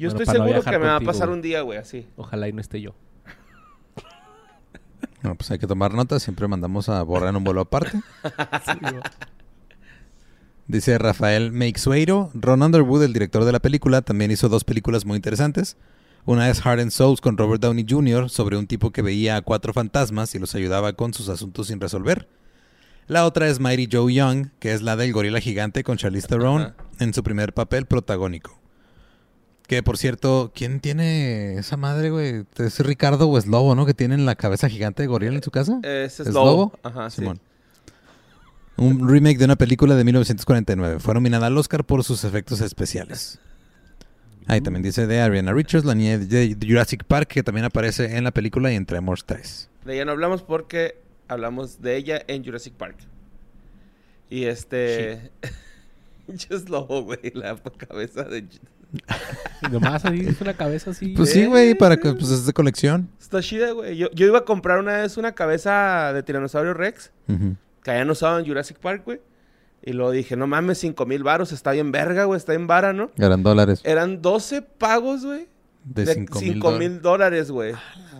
yo 0.00 0.08
Bueno, 0.08 0.22
estoy 0.22 0.38
no 0.38 0.46
seguro 0.46 0.64
que 0.64 0.78
me 0.78 0.86
va 0.86 0.96
a 0.96 1.00
pasar 1.00 1.28
un 1.28 1.42
día, 1.42 1.60
güey, 1.60 1.78
así. 1.78 2.06
Ojalá 2.16 2.48
y 2.48 2.52
no 2.52 2.60
esté 2.60 2.80
yo. 2.80 2.94
No, 5.22 5.34
pues 5.34 5.50
hay 5.50 5.58
que 5.58 5.66
tomar 5.66 5.92
nota. 5.92 6.18
Siempre 6.18 6.48
mandamos 6.48 6.88
a 6.88 7.02
borrar 7.02 7.28
en 7.28 7.36
un 7.36 7.44
vuelo 7.44 7.60
aparte. 7.60 8.00
Dice 10.66 10.96
Rafael 10.96 11.52
Meixueiro. 11.52 12.30
Ron 12.32 12.62
Underwood, 12.62 13.02
el 13.02 13.12
director 13.12 13.44
de 13.44 13.52
la 13.52 13.58
película, 13.58 14.00
también 14.00 14.30
hizo 14.30 14.48
dos 14.48 14.64
películas 14.64 15.04
muy 15.04 15.16
interesantes. 15.16 15.76
Una 16.24 16.48
es 16.48 16.62
Heart 16.62 16.80
and 16.80 16.90
Souls 16.90 17.20
con 17.20 17.36
Robert 17.36 17.60
Downey 17.60 17.84
Jr. 17.86 18.30
sobre 18.30 18.56
un 18.56 18.66
tipo 18.66 18.92
que 18.92 19.02
veía 19.02 19.36
a 19.36 19.42
cuatro 19.42 19.74
fantasmas 19.74 20.34
y 20.34 20.38
los 20.38 20.54
ayudaba 20.54 20.94
con 20.94 21.12
sus 21.12 21.28
asuntos 21.28 21.66
sin 21.66 21.80
resolver. 21.80 22.26
La 23.06 23.26
otra 23.26 23.48
es 23.48 23.60
Mighty 23.60 23.88
Joe 23.90 24.14
Young, 24.14 24.52
que 24.58 24.72
es 24.72 24.80
la 24.80 24.96
del 24.96 25.12
gorila 25.12 25.40
gigante 25.40 25.84
con 25.84 25.98
Charlize 25.98 26.28
Theron 26.28 26.74
en 26.98 27.12
su 27.12 27.22
primer 27.22 27.52
papel 27.52 27.84
protagónico. 27.84 28.59
Que 29.70 29.84
por 29.84 29.98
cierto, 29.98 30.50
¿quién 30.52 30.80
tiene 30.80 31.54
esa 31.54 31.76
madre, 31.76 32.10
güey? 32.10 32.44
¿Es 32.58 32.80
Ricardo 32.80 33.28
o 33.28 33.38
es 33.38 33.46
Lobo, 33.46 33.76
no? 33.76 33.86
Que 33.86 33.94
tienen 33.94 34.26
la 34.26 34.34
cabeza 34.34 34.68
gigante 34.68 35.04
de 35.04 35.06
gorila 35.06 35.36
en 35.36 35.44
su 35.44 35.52
casa. 35.52 35.78
Ese 35.84 36.24
es, 36.24 36.28
¿Es 36.30 36.34
lobo. 36.34 36.50
lobo? 36.50 36.78
Ajá, 36.82 37.08
sí. 37.08 37.18
Simón. 37.20 37.38
Un 38.76 39.08
remake 39.08 39.38
de 39.38 39.44
una 39.44 39.54
película 39.54 39.94
de 39.94 40.02
1949. 40.02 40.98
Fue 40.98 41.14
nominada 41.14 41.46
al 41.46 41.56
Oscar 41.56 41.84
por 41.84 42.02
sus 42.02 42.24
efectos 42.24 42.60
especiales. 42.62 43.38
Ahí 44.48 44.60
también 44.60 44.82
dice 44.82 45.06
de 45.06 45.20
Ariana 45.20 45.52
Richards, 45.52 45.84
la 45.84 45.94
niña 45.94 46.18
de 46.18 46.56
Jurassic 46.60 47.04
Park, 47.04 47.28
que 47.28 47.44
también 47.44 47.64
aparece 47.64 48.16
en 48.16 48.24
la 48.24 48.32
película 48.32 48.72
y 48.72 48.74
en 48.74 48.86
Tremors 48.86 49.24
3. 49.24 49.70
De 49.84 49.94
ella 49.94 50.04
no 50.04 50.10
hablamos 50.10 50.42
porque 50.42 51.00
hablamos 51.28 51.80
de 51.80 51.96
ella 51.96 52.20
en 52.26 52.44
Jurassic 52.44 52.74
Park. 52.74 52.96
Y 54.30 54.46
este. 54.46 55.30
Just 56.26 56.68
Lobo, 56.70 57.04
güey, 57.04 57.20
la 57.34 57.56
cabeza 57.86 58.24
de. 58.24 58.48
Y 59.62 59.68
nomás 59.72 60.04
ahí 60.04 60.20
es 60.26 60.40
una 60.40 60.54
cabeza 60.54 60.90
así. 60.90 61.08
Pues 61.16 61.30
sí, 61.30 61.44
güey, 61.46 61.74
para 61.74 61.96
que 61.96 62.12
pues 62.12 62.30
es 62.30 62.46
de 62.46 62.52
colección. 62.52 63.08
Está 63.20 63.40
chida, 63.42 63.72
güey. 63.72 63.96
Yo, 63.96 64.10
yo 64.12 64.26
iba 64.26 64.38
a 64.38 64.44
comprar 64.44 64.78
una 64.78 64.98
vez 64.98 65.16
una 65.16 65.32
cabeza 65.32 66.12
de 66.12 66.22
Tiranosaurio 66.22 66.74
Rex 66.74 67.12
que 67.82 67.90
habían 67.90 68.10
usado 68.10 68.38
en 68.38 68.46
Jurassic 68.46 68.78
Park, 68.78 69.02
güey. 69.04 69.20
Y 69.82 69.92
luego 69.92 70.10
dije, 70.10 70.36
no 70.36 70.46
mames, 70.46 70.76
5 70.78 71.06
mil 71.06 71.22
varos, 71.22 71.52
está 71.52 71.72
bien 71.72 71.90
verga, 71.90 72.24
güey, 72.24 72.36
está 72.36 72.52
bien 72.52 72.66
vara, 72.66 72.92
¿no? 72.92 73.10
Eran 73.16 73.42
dólares. 73.42 73.80
Eran 73.84 74.20
12 74.20 74.60
pagos, 74.62 75.24
güey. 75.24 75.48
De 75.84 76.04
De 76.04 76.12
5 76.14 76.38
5 76.38 76.72
mil 76.72 77.00
dólares, 77.00 77.50
güey. 77.50 77.72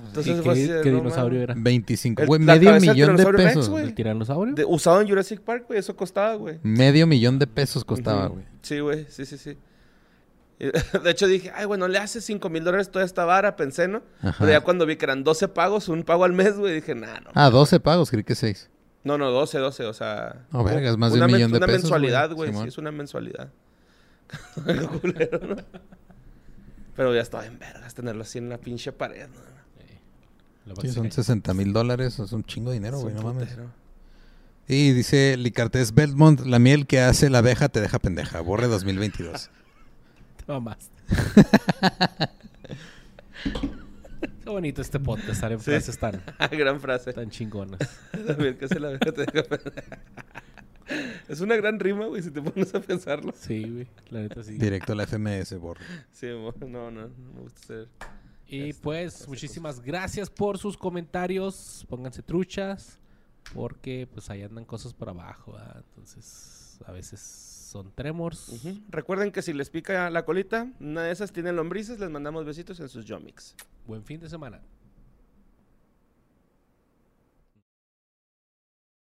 Entonces 0.06 0.38
¿Y 0.38 0.42
fue 0.42 0.52
así 0.54 0.66
qué, 0.66 0.80
qué 0.82 0.90
no 0.90 0.96
dinosaurio 0.98 1.42
era? 1.42 1.54
25. 1.56 2.22
El- 2.22 2.28
Güey, 2.28 2.40
la 2.42 2.54
medio 2.54 2.80
millón 2.80 3.16
de 3.16 3.24
Rex, 3.24 3.44
pesos. 3.44 3.68
güey. 3.68 3.84
¿El 3.84 3.94
tiranosaurio? 3.94 4.54
De- 4.54 4.64
usado 4.64 5.02
en 5.02 5.08
Jurassic 5.08 5.40
Park, 5.42 5.64
güey, 5.68 5.78
eso 5.78 5.94
costaba, 5.94 6.34
güey. 6.36 6.58
Medio 6.62 7.06
millón 7.06 7.38
de 7.38 7.46
pesos 7.46 7.84
costaba, 7.84 8.28
güey. 8.28 8.44
Sí, 8.62 8.80
güey, 8.80 9.04
sí, 9.10 9.26
sí, 9.26 9.36
sí. 9.36 9.58
De 11.02 11.10
hecho 11.10 11.26
dije, 11.26 11.50
ay, 11.54 11.64
bueno, 11.64 11.88
le 11.88 11.98
hace 11.98 12.20
5 12.20 12.50
mil 12.50 12.62
dólares 12.62 12.90
toda 12.90 13.04
esta 13.04 13.24
vara, 13.24 13.56
pensé, 13.56 13.88
¿no? 13.88 14.02
Ajá. 14.20 14.36
Pero 14.40 14.52
ya 14.52 14.60
cuando 14.60 14.84
vi 14.84 14.96
que 14.96 15.06
eran 15.06 15.24
12 15.24 15.48
pagos, 15.48 15.88
un 15.88 16.02
pago 16.02 16.24
al 16.24 16.32
mes, 16.32 16.56
güey, 16.58 16.74
dije, 16.74 16.94
nah, 16.94 17.20
no. 17.20 17.30
Ah, 17.34 17.48
12 17.48 17.80
pagos, 17.80 18.10
creí 18.10 18.24
que 18.24 18.34
6. 18.34 18.68
No, 19.02 19.16
no, 19.16 19.30
12, 19.30 19.58
12, 19.58 19.84
o 19.86 19.94
sea. 19.94 20.46
Oh, 20.52 20.62
verga, 20.62 20.90
es 20.90 20.98
más 20.98 21.12
de 21.12 21.18
una 21.18 21.26
un 21.26 21.32
millón 21.32 21.50
de 21.50 21.56
una 21.56 21.66
pesos, 21.66 21.84
mensualidad, 21.84 22.30
güey, 22.32 22.52
sí, 22.52 22.68
es 22.68 22.76
una 22.76 22.92
mensualidad. 22.92 23.50
Culero, 25.00 25.40
¿no? 25.46 25.56
Pero 26.94 27.14
ya 27.14 27.22
estaba 27.22 27.46
en 27.46 27.58
vergas 27.58 27.94
tenerlo 27.94 28.22
así 28.22 28.38
en 28.38 28.50
la 28.50 28.58
pinche 28.58 28.92
pared, 28.92 29.28
¿no? 29.28 29.50
Sí, 30.82 30.88
son 30.88 31.10
60 31.10 31.54
mil 31.54 31.72
dólares, 31.72 32.18
es 32.18 32.32
un 32.32 32.44
chingo 32.44 32.70
de 32.70 32.74
dinero, 32.74 33.00
güey, 33.00 33.14
no 33.14 33.22
mames. 33.22 33.56
Y 34.68 34.92
dice 34.92 35.36
Licartés 35.36 35.94
Belmont, 35.94 36.40
la 36.46 36.60
miel 36.60 36.86
que 36.86 37.00
hace 37.00 37.28
la 37.28 37.38
abeja 37.38 37.70
te 37.70 37.80
deja 37.80 37.98
pendeja. 37.98 38.40
Borre 38.40 38.68
2022. 38.68 39.50
Te 40.50 40.54
mamaste. 40.54 40.90
Qué 44.42 44.50
bonito 44.50 44.82
este 44.82 44.98
podcast, 44.98 45.28
estar 45.28 45.52
en 45.52 45.60
Sí. 45.60 45.64
frases 45.66 45.96
tan, 45.96 46.20
Gran 46.50 46.80
frase. 46.80 47.12
tan 47.12 47.30
chingonas. 47.30 47.78
También 48.26 48.58
que 48.58 48.66
se 48.66 48.80
la. 48.80 48.98
Es 51.28 51.40
una 51.40 51.54
gran 51.54 51.78
rima, 51.78 52.06
güey, 52.06 52.20
si 52.20 52.32
te 52.32 52.42
pones 52.42 52.74
a 52.74 52.80
pensarlo. 52.80 53.32
Sí, 53.38 53.62
güey. 53.62 53.86
La 54.08 54.22
neta 54.22 54.42
sí. 54.42 54.54
Directo 54.54 54.92
a 54.92 54.96
la 54.96 55.06
FMS, 55.06 55.56
borre. 55.60 55.84
Sí, 56.10 56.26
no, 56.26 56.52
no, 56.66 56.90
no 56.90 57.08
me 57.32 57.40
gusta 57.42 57.60
ser. 57.68 57.88
Y 58.48 58.70
Este, 58.70 58.82
pues, 58.82 59.12
cosas. 59.12 59.28
muchísimas 59.28 59.80
gracias 59.80 60.28
por 60.30 60.58
sus 60.58 60.76
comentarios. 60.76 61.86
Pónganse 61.88 62.22
truchas. 62.24 62.98
Porque 63.54 64.08
pues 64.12 64.28
ahí 64.30 64.42
andan 64.42 64.64
cosas 64.64 64.94
por 64.94 65.08
abajo. 65.10 65.52
¿verdad? 65.52 65.84
Entonces, 65.90 66.80
a 66.84 66.90
veces 66.92 67.20
son 67.70 67.92
tremors. 67.94 68.50
Recuerden 68.88 69.30
que 69.30 69.42
si 69.42 69.52
les 69.52 69.70
pica 69.70 70.10
la 70.10 70.24
colita, 70.24 70.68
una 70.80 71.04
de 71.04 71.12
esas 71.12 71.32
tienen 71.32 71.56
lombrices, 71.56 72.00
les 72.00 72.10
mandamos 72.10 72.44
besitos 72.44 72.80
en 72.80 72.88
sus 72.88 73.04
yomics. 73.04 73.54
Buen 73.86 74.04
fin 74.04 74.20
de 74.20 74.28
semana. 74.28 74.60